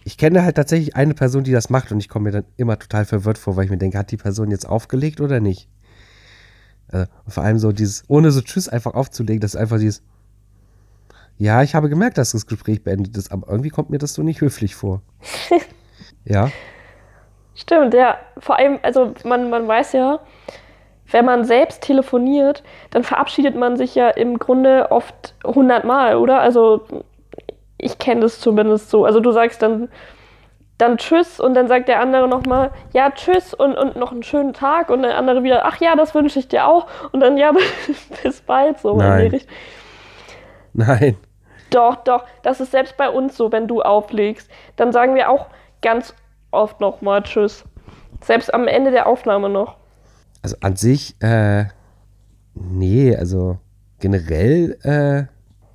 [0.04, 2.78] Ich kenne halt tatsächlich eine Person, die das macht und ich komme mir dann immer
[2.78, 5.68] total verwirrt vor, weil ich mir denke, hat die Person jetzt aufgelegt oder nicht?
[6.88, 10.02] Also, vor allem so dieses, ohne so Tschüss einfach aufzulegen, das ist einfach dieses,
[11.38, 14.22] ja, ich habe gemerkt, dass das Gespräch beendet ist, aber irgendwie kommt mir das so
[14.22, 15.02] nicht höflich vor.
[16.24, 16.50] ja,
[17.54, 18.18] Stimmt, ja.
[18.38, 20.20] Vor allem, also man, man weiß ja,
[21.10, 26.40] wenn man selbst telefoniert, dann verabschiedet man sich ja im Grunde oft hundertmal, oder?
[26.40, 26.84] Also
[27.84, 29.04] ich kenne das zumindest so.
[29.04, 29.88] Also du sagst dann,
[30.78, 34.54] dann Tschüss und dann sagt der andere nochmal, ja, Tschüss und, und noch einen schönen
[34.54, 37.52] Tag und der andere wieder, ach ja, das wünsche ich dir auch und dann ja,
[38.22, 38.96] bis bald so.
[38.96, 39.40] Nein.
[40.72, 41.16] Nein.
[41.70, 44.50] Doch, doch, das ist selbst bei uns so, wenn du auflegst.
[44.76, 45.48] Dann sagen wir auch
[45.82, 46.14] ganz
[46.50, 47.64] oft nochmal Tschüss.
[48.22, 49.76] Selbst am Ende der Aufnahme noch.
[50.42, 51.66] Also an sich, äh,
[52.54, 53.58] nee, also
[54.00, 55.24] generell, äh,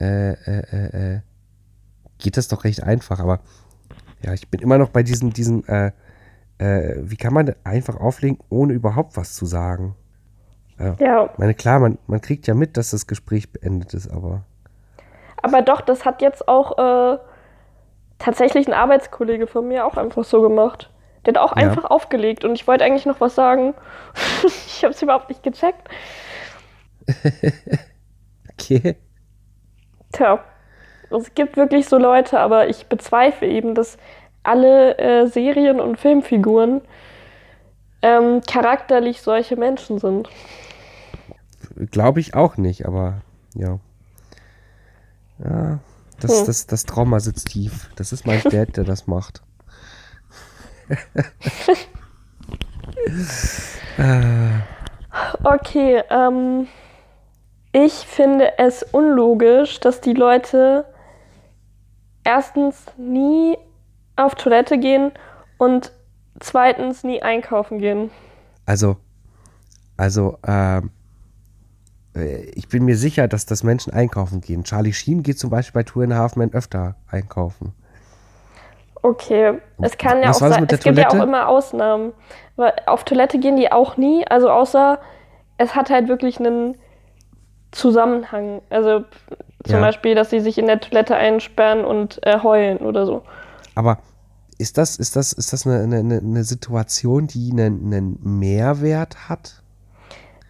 [0.04, 1.20] äh, äh, äh, äh,
[2.20, 3.20] geht das doch recht einfach.
[3.20, 3.40] Aber
[4.22, 5.92] ja, ich bin immer noch bei diesen, diesen, äh,
[6.60, 9.96] äh, wie kann man einfach auflegen, ohne überhaupt was zu sagen?
[10.98, 14.46] Ja, Ich meine, klar, man, man kriegt ja mit, dass das Gespräch beendet ist, aber.
[15.44, 17.18] aber doch, das hat jetzt auch äh,
[18.18, 20.90] tatsächlich ein Arbeitskollege von mir auch einfach so gemacht.
[21.26, 21.68] Der hat auch Ja.
[21.68, 23.74] einfach aufgelegt und ich wollte eigentlich noch was sagen.
[24.46, 25.86] ich habe es überhaupt nicht gecheckt.
[28.54, 28.98] Okay.
[30.12, 30.44] Tja,
[31.12, 33.98] es gibt wirklich so Leute, aber ich bezweifle eben, dass
[34.44, 36.82] alle äh, Serien- und Filmfiguren
[38.02, 40.30] ähm, charakterlich solche Menschen sind.
[41.92, 43.22] Glaube ich auch nicht, aber
[43.54, 43.80] ja.
[45.44, 45.80] Ja,
[46.20, 46.46] das, Hm.
[46.46, 47.90] das, das Trauma sitzt tief.
[47.96, 49.42] Das ist mein Dad, der das macht.
[55.44, 56.68] Okay, ähm,
[57.72, 60.86] ich finde es unlogisch, dass die Leute
[62.30, 63.58] erstens nie
[64.16, 65.12] auf Toilette gehen
[65.58, 65.92] und
[66.40, 68.12] zweitens nie einkaufen gehen.
[68.66, 68.98] also,
[69.98, 70.82] also, äh,
[72.54, 74.64] ich bin mir sicher, dass das Menschen einkaufen gehen.
[74.64, 77.74] Charlie Sheen geht zum Beispiel bei Two and a Half Men öfter einkaufen.
[79.02, 82.12] Okay, es kann ja Was auch sein, es gibt ja auch immer Ausnahmen.
[82.86, 85.00] Auf Toilette gehen die auch nie, also außer
[85.58, 86.78] es hat halt wirklich einen
[87.72, 88.62] Zusammenhang.
[88.70, 89.04] Also
[89.66, 89.82] zum Ja.
[89.82, 93.24] Beispiel, dass sie sich in der Toilette einsperren und äh, heulen oder so.
[93.76, 94.00] Aber
[94.58, 99.56] ist das, ist das, ist das eine, eine, eine Situation, die einen, einen Mehrwert hat?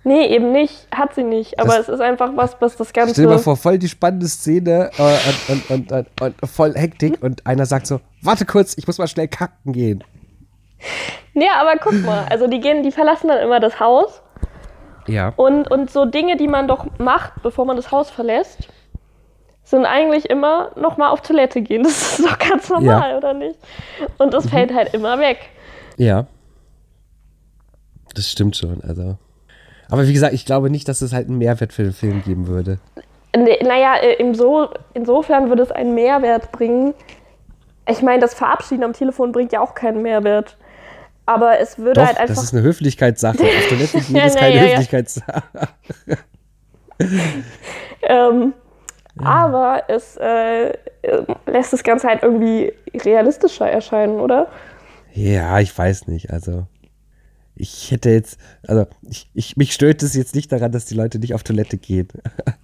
[0.05, 1.59] Nee, eben nicht, hat sie nicht.
[1.59, 3.13] Aber Das- es ist einfach was, was das Ganze.
[3.13, 5.91] Stell dir mal vor, voll die spannende Szene äh, und, und, und,
[6.21, 9.73] und, und voll Hektik und einer sagt so, warte kurz, ich muss mal schnell kacken
[9.73, 10.03] gehen.
[11.33, 14.21] Ja, aber guck mal, also die gehen, die verlassen dann immer das Haus
[15.07, 15.33] Ja.
[15.35, 18.67] und, und so Dinge, die man doch macht, bevor man das Haus verlässt,
[19.63, 21.83] sind eigentlich immer nochmal auf Toilette gehen.
[21.89, 23.59] Das ist doch ganz normal, oder nicht?
[24.17, 25.37] Und das fällt halt immer weg.
[25.97, 26.25] Ja.
[28.15, 29.17] Das stimmt schon, also.
[29.89, 32.47] Aber wie gesagt, ich glaube nicht, dass es halt einen Mehrwert für den Film geben
[32.47, 32.79] würde.
[33.35, 36.93] Nee, naja, äh, im so, insofern würde es einen Mehrwert bringen.
[37.87, 40.57] Ich meine, das Verabschieden am Telefon bringt ja auch keinen Mehrwert.
[41.29, 42.33] Aber es würde Doch, halt einfach.
[42.33, 43.37] das ist eine Höflichkeitssache.
[43.37, 44.69] Auf Toilette Ja, ist keine ja, ja.
[44.71, 45.43] Höflichkeitssache.
[48.01, 48.53] Ähm,
[49.17, 50.75] Aber es äh, äh,
[51.45, 54.47] lässt das Ganze halt irgendwie realistischer erscheinen, oder?
[55.13, 56.33] Ja, ich weiß nicht.
[56.33, 56.65] Also,
[57.53, 61.19] ich hätte jetzt, also, ich, ich, mich stört es jetzt nicht daran, dass die Leute
[61.19, 62.07] nicht auf Toilette gehen.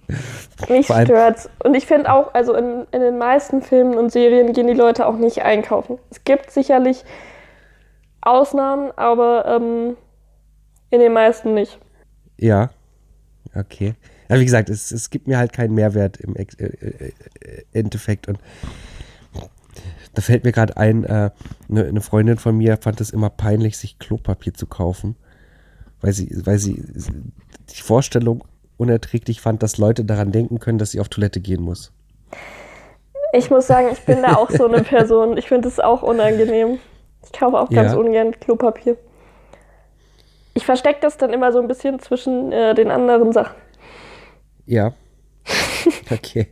[0.68, 1.48] Mich stört's.
[1.62, 5.06] Und ich finde auch, also in, in den meisten Filmen und Serien gehen die Leute
[5.06, 6.00] auch nicht einkaufen.
[6.10, 7.04] Es gibt sicherlich
[8.26, 9.96] Ausnahmen, aber ähm,
[10.90, 11.78] in den meisten nicht.
[12.38, 12.70] Ja.
[13.54, 13.94] Okay.
[14.28, 17.12] Ja, wie gesagt, es, es gibt mir halt keinen Mehrwert im Ex äh, äh,
[17.72, 18.28] Endeffekt.
[18.28, 18.38] Und
[20.14, 21.30] da fällt mir gerade ein, äh,
[21.68, 25.16] eine, eine Freundin von mir fand es immer peinlich, sich Klopapier zu kaufen.
[26.00, 26.82] Weil sie, weil sie
[27.70, 28.44] die Vorstellung
[28.76, 31.92] unerträglich fand, dass Leute daran denken können, dass sie auf Toilette gehen muss.
[33.32, 35.36] Ich muss sagen, ich bin da auch so eine Person.
[35.36, 36.78] Ich finde es auch unangenehm.
[37.26, 37.98] Ich kaufe auch ganz Ja.
[37.98, 38.96] ungern Klopapier.
[40.54, 43.54] Ich verstecke das dann immer so ein bisschen zwischen äh, den anderen Sachen.
[44.66, 44.92] Ja.
[46.10, 46.48] Okay.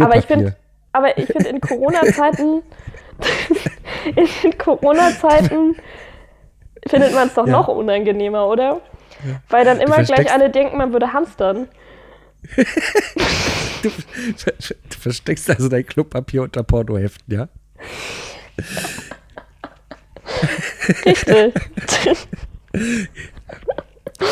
[0.00, 0.56] Aber ich finde,
[0.92, 2.62] aber ich finde in Corona-Zeiten,
[4.42, 5.76] in Corona-Zeiten
[6.86, 7.52] findet man es doch Ja.
[7.52, 8.80] noch unangenehmer, oder?
[9.50, 11.68] Weil dann immer gleich alle denken, man würde hamstern.
[13.82, 17.48] Du, du versteckst also dein Klopapier unter Pornoheften, ja?
[21.04, 21.54] Richtig.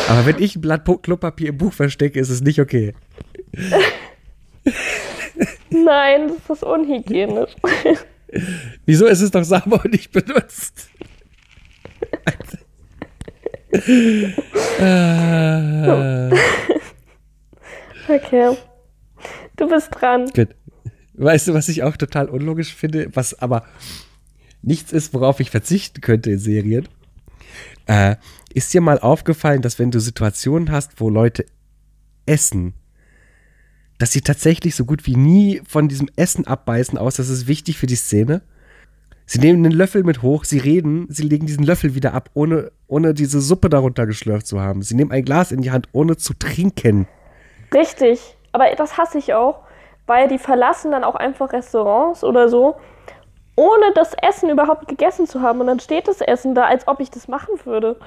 [0.09, 2.95] Aber wenn ich ein Blatt Klopapier im Buch verstecke, ist es nicht okay.
[5.71, 7.53] Nein, das ist unhygienisch.
[8.85, 9.07] Wieso?
[9.07, 10.89] Es ist doch sauber und nicht benutzt.
[14.81, 16.31] äh,
[18.09, 18.57] Okay.
[19.57, 20.27] Du bist dran.
[20.27, 20.49] gut.
[21.17, 23.65] Weißt du, was ich auch total unlogisch finde, was aber
[24.63, 26.89] nichts ist, worauf ich verzichten könnte in Serien?
[27.87, 28.17] Äh,
[28.53, 31.47] ist dir mal aufgefallen, dass wenn du Situationen hast, wo Leute
[32.27, 32.75] essen,
[33.99, 37.79] dass sie tatsächlich so gut wie nie von diesem Essen abbeißen, aus, das ist wichtig
[37.79, 38.43] für die Szene?
[39.25, 42.71] Sie nehmen den Löffel mit hoch, sie reden, sie legen diesen Löffel wieder ab, ohne,
[42.87, 44.83] ohne diese Suppe darunter geschlürft zu haben.
[44.83, 47.09] Sie nehmen ein Glas in die Hand, ohne zu trinken.
[47.75, 48.21] Richtig.
[48.53, 49.66] Aber das hasse ich auch,
[50.07, 52.77] weil die verlassen dann auch einfach Restaurants oder so,
[53.57, 55.61] ohne das Essen überhaupt gegessen zu haben.
[55.61, 57.99] Und dann steht das Essen da, als ob ich das machen würde.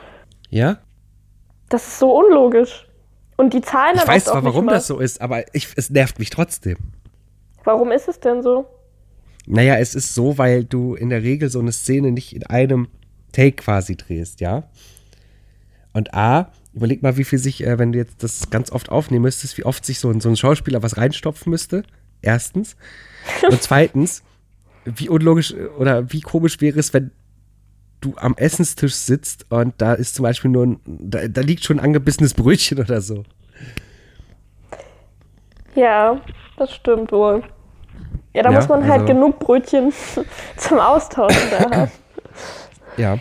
[0.49, 0.77] Ja?
[1.69, 2.87] Das ist so unlogisch.
[3.37, 4.73] Und die Zahlen Ich weiß zwar, warum mal.
[4.73, 6.77] das so ist, aber ich, es nervt mich trotzdem.
[7.63, 8.65] Warum ist es denn so?
[9.45, 12.87] Naja, es ist so, weil du in der Regel so eine Szene nicht in einem
[13.31, 14.63] Take quasi drehst, ja?
[15.93, 19.23] Und A, überleg mal, wie viel sich, äh, wenn du jetzt das ganz oft aufnehmen
[19.23, 21.83] müsstest, wie oft sich so ein, so ein Schauspieler was reinstopfen müsste.
[22.21, 22.75] Erstens.
[23.49, 24.23] Und zweitens,
[24.85, 27.11] wie unlogisch äh, oder wie komisch wäre es, wenn
[28.01, 31.79] du am Essenstisch sitzt und da ist zum Beispiel nur ein, da, da liegt schon
[31.79, 33.23] ein angebissenes Brötchen oder so.
[35.75, 36.19] Ja,
[36.57, 37.43] das stimmt wohl.
[38.33, 39.91] Ja, da Ja, muss man halt also- genug Brötchen
[40.57, 41.91] zum Austauschen da haben.
[42.97, 43.17] Ja.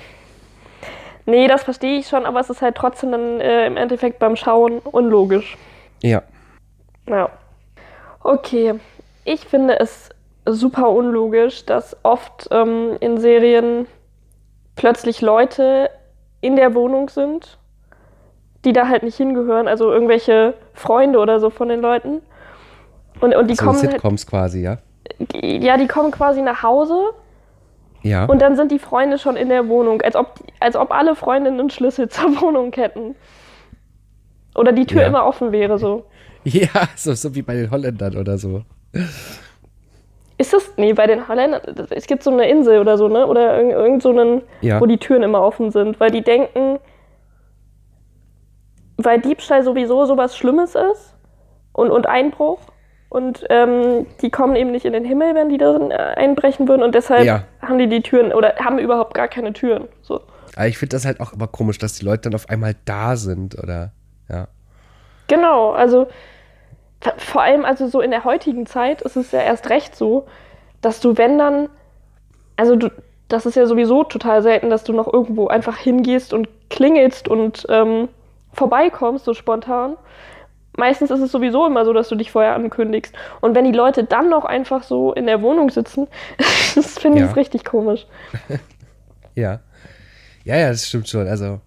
[1.28, 4.34] Nee, das verstehe ich schon, aber es ist halt trotzdem dann äh, im Endeffekt beim
[4.34, 5.58] Schauen unlogisch.
[6.02, 6.22] Ja.
[7.06, 7.28] Ja.
[8.22, 8.80] Okay.
[9.26, 10.08] Ich finde es
[10.46, 13.86] super unlogisch, dass oft ähm, in Serien
[14.74, 15.90] plötzlich Leute
[16.40, 17.58] in der Wohnung sind,
[18.64, 22.22] die da halt nicht hingehören, also irgendwelche Freunde oder so von den Leuten.
[23.20, 24.78] Und, und die so kommen halt, Sitcoms quasi, ja.
[25.34, 27.12] ja, die kommen quasi nach Hause
[28.08, 28.24] Ja.
[28.26, 31.60] und dann sind die Freunde schon in der Wohnung, als ob, als ob alle Freundinnen
[31.60, 33.14] einen Schlüssel zur Wohnung hätten.
[34.54, 35.08] Oder die Tür Ja.
[35.08, 36.04] immer offen wäre so.
[36.44, 38.62] ja, so, so wie bei den Holländern oder so.
[40.38, 40.72] Ist das?
[40.76, 43.26] Nee, bei den Holländern, es gibt so eine Insel oder so, ne?
[43.26, 44.80] Oder irgend, irgend so einen, Ja.
[44.80, 46.78] wo die Türen immer offen sind, weil die denken,
[48.96, 51.14] weil Diebstahl sowieso sowas Schlimmes ist
[51.72, 52.60] und, und Einbruch
[53.08, 56.82] und ähm, die kommen eben nicht in den Himmel, wenn die da äh, einbrechen würden
[56.82, 57.44] und deshalb Ja.
[57.62, 59.88] haben die die Türen oder haben überhaupt gar keine Türen.
[60.02, 60.20] So.
[60.56, 63.16] Aber ich finde das halt auch immer komisch, dass die Leute dann auf einmal da
[63.16, 63.92] sind oder
[64.28, 64.48] ja.
[65.28, 66.08] Genau, also
[67.16, 70.26] vor allem also so in der heutigen Zeit ist es ja erst recht so,
[70.80, 71.68] dass du, wenn dann,
[72.56, 72.90] also du,
[73.28, 77.66] das ist ja sowieso total selten, dass du noch irgendwo einfach hingehst und klingelst und
[77.68, 78.08] ähm,
[78.52, 79.96] vorbeikommst, so spontan.
[80.78, 83.12] Meistens ist es sowieso immer so, dass du dich vorher ankündigst.
[83.40, 86.06] Und wenn die Leute dann noch einfach so in der Wohnung sitzen,
[86.76, 87.32] das finde ich Ja.
[87.32, 88.06] richtig komisch.
[89.34, 89.60] Ja.
[90.44, 91.28] Ja, ja, das stimmt schon.
[91.28, 91.60] Also,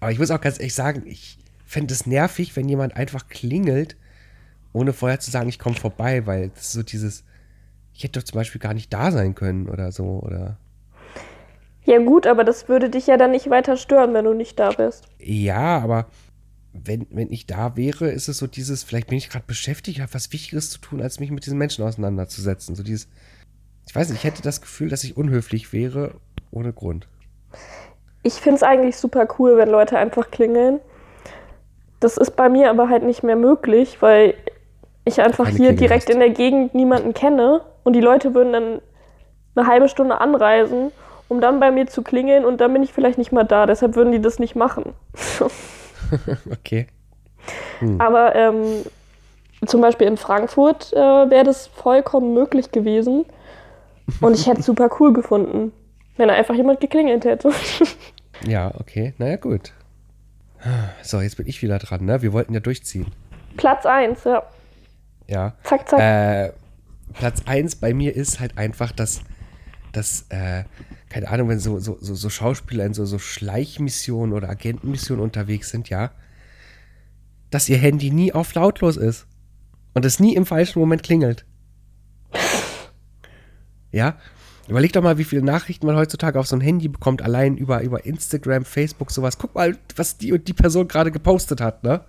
[0.00, 3.96] aber ich muss auch ganz ehrlich sagen, ich fände es nervig, wenn jemand einfach klingelt,
[4.72, 7.22] ohne vorher zu sagen, ich komme vorbei, weil das ist so dieses,
[7.94, 10.56] ich hätte doch zum Beispiel gar nicht da sein können oder so, oder.
[11.84, 14.70] Ja gut, aber das würde dich ja dann nicht weiter stören, wenn du nicht da
[14.70, 15.04] bist.
[15.20, 16.06] Ja, aber
[16.84, 20.14] wenn, wenn ich da wäre, ist es so dieses, vielleicht bin ich gerade beschäftigt, habe
[20.14, 22.74] was Wichtigeres zu tun, als mich mit diesen Menschen auseinanderzusetzen.
[22.74, 23.08] So dieses,
[23.86, 26.14] ich weiß nicht, ich hätte das Gefühl, dass ich unhöflich wäre,
[26.50, 27.08] ohne Grund.
[28.22, 30.80] Ich finde es eigentlich super cool, wenn Leute einfach klingeln.
[32.00, 34.34] Das ist bei mir aber halt nicht mehr möglich, weil
[35.04, 36.14] ich einfach Keine hier Klingel direkt hast.
[36.14, 38.80] in der Gegend niemanden kenne und die Leute würden dann
[39.54, 40.92] eine halbe Stunde anreisen,
[41.28, 43.66] um dann bei mir zu klingeln und dann bin ich vielleicht nicht mal da.
[43.66, 44.94] Deshalb würden die das nicht machen.
[46.52, 46.86] Okay.
[47.98, 48.84] Aber ähm,
[49.66, 53.24] zum Beispiel in Frankfurt äh, wäre das vollkommen möglich gewesen
[54.20, 55.72] und ich hätte es super cool gefunden,
[56.16, 57.50] wenn einfach jemand geklingelt hätte.
[58.46, 59.14] Ja, okay.
[59.18, 59.72] Naja, gut.
[61.02, 62.22] So, jetzt bin ich wieder dran, ne?
[62.22, 63.06] Wir wollten ja durchziehen.
[63.56, 64.42] Platz 1, ja.
[65.26, 65.54] Ja.
[65.64, 66.00] Zack, zack.
[66.00, 66.52] Äh,
[67.14, 69.22] Platz 1 bei mir ist halt einfach, dass,
[69.92, 70.64] dass äh,
[71.08, 75.70] keine Ahnung, wenn so, so, so, so Schauspieler in so, so Schleichmissionen oder Agentenmissionen unterwegs
[75.70, 76.12] sind, ja,
[77.50, 79.26] dass ihr Handy nie auf lautlos ist
[79.94, 81.44] und es nie im falschen Moment klingelt.
[83.90, 84.18] Ja,
[84.68, 87.80] überleg doch mal, wie viele Nachrichten man heutzutage auf so ein Handy bekommt, allein über,
[87.82, 89.38] über Instagram, Facebook, sowas.
[89.38, 92.04] Guck mal, was die und die Person gerade gepostet hat, ne?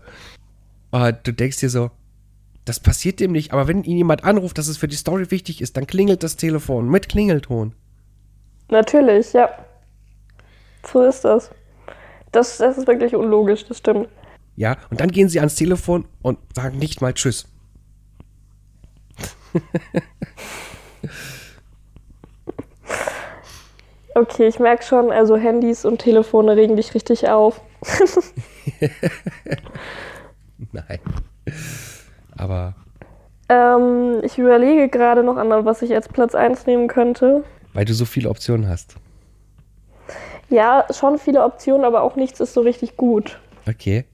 [0.92, 1.92] Und du denkst dir so,
[2.66, 5.62] das passiert dem nicht, aber wenn ihn jemand anruft, dass es für die Story wichtig
[5.62, 7.74] ist, dann klingelt das Telefon mit Klingelton.
[8.70, 9.50] Natürlich, ja.
[10.86, 11.52] So ist das.
[12.32, 14.08] Das, das ist wirklich unlogisch, das stimmt.
[14.56, 17.48] Ja, und dann gehen sie ans Telefon und sagen nicht mal Tschüss.
[24.16, 27.62] Okay, ich merke schon, also Handys und Telefone regen dich richtig auf.
[30.72, 31.00] Nein.
[32.38, 32.76] Aber
[33.48, 37.44] Ähm, ich überlege gerade noch an, was ich als Platz 1 nehmen könnte.
[37.74, 38.96] Weil du so viele Optionen hast.
[40.50, 43.40] Ja, schon viele Optionen, aber auch nichts ist so richtig gut.
[43.68, 44.06] Okay.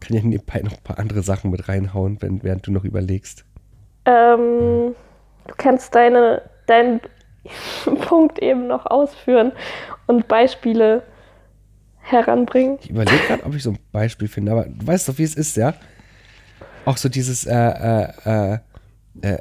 [0.00, 3.44] Kann ja nebenbei noch ein paar andere Sachen mit reinhauen, wenn, während du noch überlegst.
[4.04, 4.94] Ähm,
[5.46, 7.00] du kannst deine, deinen
[8.08, 9.52] Punkt eben noch ausführen
[10.06, 11.02] und Beispiele
[12.00, 12.78] heranbringen.
[12.82, 15.34] Ich überlege gerade, ob ich so ein Beispiel finde, aber du weißt doch, wie es
[15.34, 15.74] ist, ja?
[16.84, 18.58] Auch so dieses äh, äh, äh,
[19.20, 19.38] äh,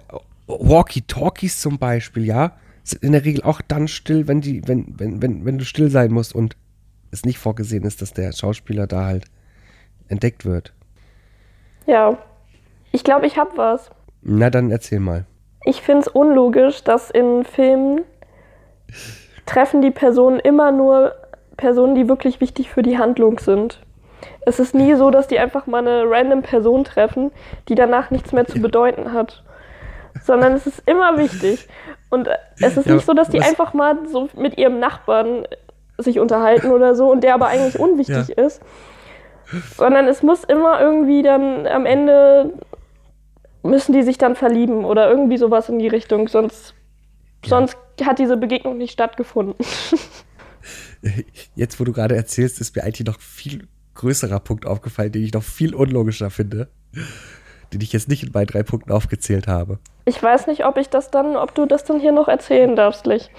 [0.47, 2.51] Walkie-Talkies zum Beispiel, ja?
[2.93, 6.11] In der Regel auch dann still, wenn die, wenn, wenn, wenn, wenn du still sein
[6.11, 6.55] musst und
[7.11, 9.25] es nicht vorgesehen ist, dass der Schauspieler da halt
[10.07, 10.73] entdeckt wird.
[11.85, 12.17] Ja.
[12.91, 13.89] Ich glaube, ich habe was.
[14.21, 15.25] Na, dann erzähl mal.
[15.63, 18.01] Ich finde es unlogisch, dass in Filmen
[19.45, 21.15] treffen die Personen immer nur
[21.57, 23.81] Personen, die wirklich wichtig für die Handlung sind.
[24.45, 27.31] Es ist nie so, dass die einfach mal eine random Person treffen,
[27.69, 29.43] die danach nichts mehr zu bedeuten hat.
[30.23, 31.67] Sondern es ist immer wichtig.
[32.11, 34.79] Und äh, es ist Ja, nicht so, dass die was- einfach mal so mit ihrem
[34.79, 35.47] Nachbarn
[35.97, 38.61] sich unterhalten oder so und der aber eigentlich unwichtig ist.
[39.75, 42.53] Sondern es muss immer irgendwie dann am Ende
[43.63, 46.73] müssen die sich dann verlieben oder irgendwie sowas in die Richtung, sonst,
[47.45, 49.55] sonst hat diese Begegnung nicht stattgefunden.
[51.55, 55.33] Jetzt, wo du gerade erzählst, ist mir eigentlich noch viel größerer Punkt aufgefallen, den ich
[55.33, 56.69] noch viel unlogischer finde.
[57.73, 59.79] Den ich jetzt nicht in meinen drei Punkten aufgezählt habe.
[60.05, 63.05] Ich weiß nicht, ob ich das dann, ob du das dann hier noch erzählen darfst,
[63.05, 63.29] Lich.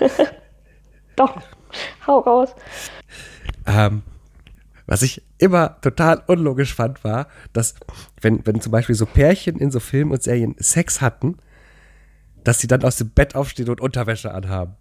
[1.16, 1.36] Doch,
[2.06, 2.54] hau raus.
[3.66, 4.02] Ähm,
[4.86, 7.74] was ich immer total unlogisch fand, war, dass,
[8.20, 11.38] wenn, wenn zum Beispiel so Pärchen in so Filmen und Serien Sex hatten,
[12.44, 14.76] dass sie dann aus dem Bett aufstehen und Unterwäsche anhaben.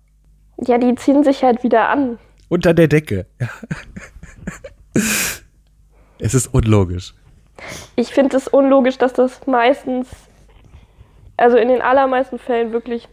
[0.65, 2.19] Ja, die ziehen sich halt wieder an.
[2.49, 3.26] Unter der Decke.
[3.39, 3.49] Ja.
[6.19, 7.14] es ist unlogisch.
[7.96, 10.08] Ich finde es unlogisch, dass das meistens,
[11.38, 13.08] also in den allermeisten Fällen wirklich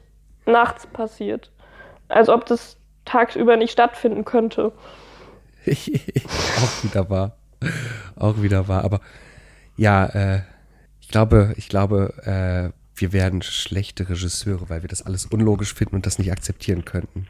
[0.47, 1.51] nachts passiert.
[2.09, 4.73] Als ob das tagsüber nicht stattfinden könnte.
[5.67, 7.37] Auch wieder wahr.
[8.17, 8.85] Auch wieder wahr.
[8.85, 9.01] Aber
[9.77, 10.43] ja, äh,
[11.01, 15.97] ich glaube, ich glaube, äh, wir werden schlechte Regisseure, weil wir das alles unlogisch finden
[15.97, 17.29] und das nicht akzeptieren könnten.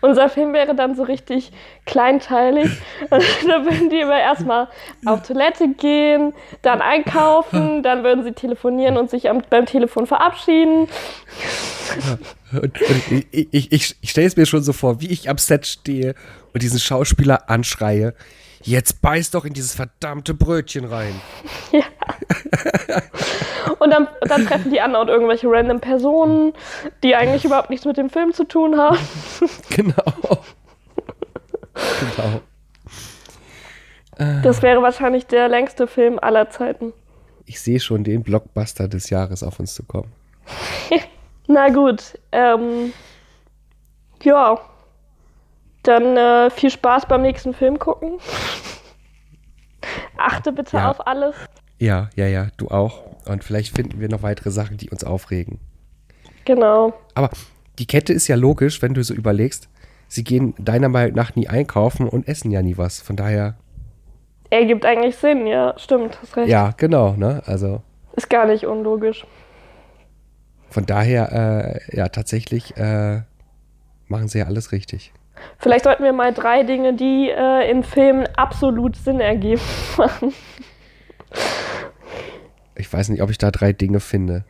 [0.00, 1.52] Unser Film wäre dann so richtig
[1.84, 2.70] kleinteilig.
[3.10, 4.68] da würden die immer erstmal
[5.04, 10.88] auf Toilette gehen, dann einkaufen, dann würden sie telefonieren und sich am, beim Telefon verabschieden.
[12.52, 15.38] Und, und ich, ich, ich, ich stelle es mir schon so vor, wie ich am
[15.38, 16.14] Set stehe
[16.52, 18.14] und diesen Schauspieler anschreie.
[18.66, 21.20] Jetzt beiß doch in dieses verdammte Brötchen rein.
[23.78, 26.52] Und dann, dann treffen die andauernd irgendwelche random Personen,
[27.04, 28.98] die eigentlich überhaupt nichts mit dem Film zu tun haben.
[29.70, 30.02] Genau.
[32.16, 32.40] genau.
[34.42, 36.94] Das wäre wahrscheinlich der längste Film aller Zeiten.
[37.44, 40.10] Ich sehe schon den Blockbuster des Jahres auf uns zu kommen.
[41.46, 42.94] Na gut, ähm,
[44.22, 44.58] ja.
[45.86, 48.18] Dann äh, viel Spaß beim nächsten Film gucken.
[50.18, 50.90] Achte bitte Ja.
[50.90, 51.34] auf alles.
[51.78, 53.02] Ja, ja, ja, du auch.
[53.26, 55.58] Und vielleicht finden wir noch weitere Sachen, die uns aufregen.
[56.44, 56.94] Genau.
[57.14, 57.30] Aber
[57.78, 59.68] die Kette ist ja logisch, wenn du so überlegst.
[60.08, 63.00] Sie gehen deiner Meinung nach nie einkaufen und essen ja nie was.
[63.00, 63.56] Von daher,
[64.48, 66.48] Ergibt eigentlich Sinn, ja, stimmt, hast recht.
[66.48, 67.42] ja, genau, ne?
[67.46, 67.82] Also
[68.14, 69.26] Ist gar nicht unlogisch.
[70.70, 71.32] von daher,
[71.90, 73.22] äh, ja, tatsächlich äh,
[74.06, 75.12] machen sie ja alles richtig.
[75.58, 79.60] Vielleicht sollten wir mal drei Dinge, die äh, in Filmen absolut Sinn ergeben,
[79.96, 80.32] machen.
[82.74, 84.44] Ich weiß nicht, ob ich da drei Dinge finde.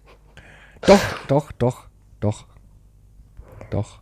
[0.82, 1.86] doch, doch, doch,
[2.20, 2.46] doch.
[3.70, 4.00] Doch.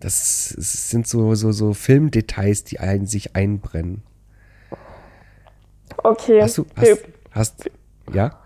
[0.00, 4.02] Das sind so, so, so Filmdetails, die einen sich einbrennen.
[5.98, 6.40] Okay.
[6.40, 7.70] Hast du, hast, hast,
[8.12, 8.38] ja?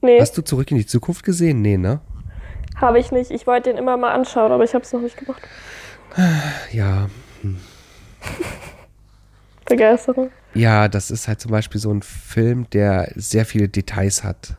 [0.00, 1.60] nee Hast du zurück in die Zukunft gesehen?
[1.60, 2.00] Nee, ne?
[2.80, 3.30] Habe ich nicht.
[3.30, 5.42] Ich wollte den immer mal anschauen, aber ich habe es noch nicht gemacht.
[6.72, 7.08] Ja.
[9.66, 10.30] Begeisterung.
[10.54, 14.56] Ja, das ist halt zum Beispiel so ein Film, der sehr viele Details hat.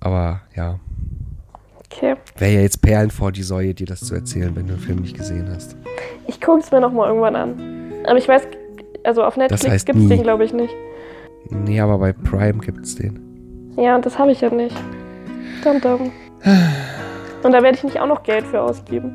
[0.00, 0.78] Aber ja,
[1.90, 2.16] Okay.
[2.36, 4.98] wäre ja jetzt Perlen vor die Säue, dir das zu erzählen, wenn du den Film
[4.98, 5.74] nicht gesehen hast.
[6.26, 7.92] Ich gucke es mir noch mal irgendwann an.
[8.06, 8.42] Aber ich weiß,
[9.04, 10.74] also auf Netflix heißt gibt es den, glaube ich, nicht.
[11.50, 13.72] Nee, aber bei Prime gibt's den.
[13.78, 14.76] Ja, und das habe ich ja nicht.
[15.64, 16.10] Dum -dum.
[17.42, 19.14] Und da werde ich nicht auch noch Geld für ausgeben.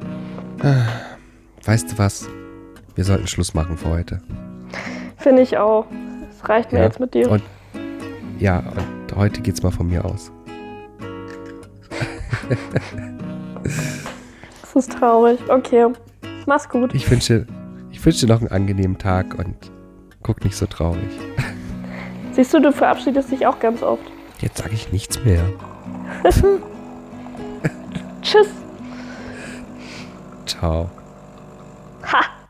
[1.65, 2.27] Weißt du was?
[2.95, 4.21] Wir sollten Schluss machen für heute.
[5.17, 5.85] Finde ich auch.
[6.29, 7.29] Es reicht mir Ja, jetzt mit dir.
[7.29, 7.43] Und
[8.39, 10.31] ja, und heute geht's mal von mir aus.
[14.61, 15.39] Das ist traurig.
[15.49, 15.87] Okay.
[16.47, 16.95] Mach's gut.
[16.95, 17.45] Ich wünsche,
[17.91, 19.55] ich wünsche dir noch einen angenehmen Tag und
[20.23, 21.09] guck nicht so traurig.
[22.31, 24.03] Siehst du, du verabschiedest dich auch ganz oft.
[24.39, 25.43] Jetzt sage ich nichts mehr.
[28.22, 28.47] Tschüss.
[30.45, 30.89] Ciao.
[32.03, 32.34] Ha!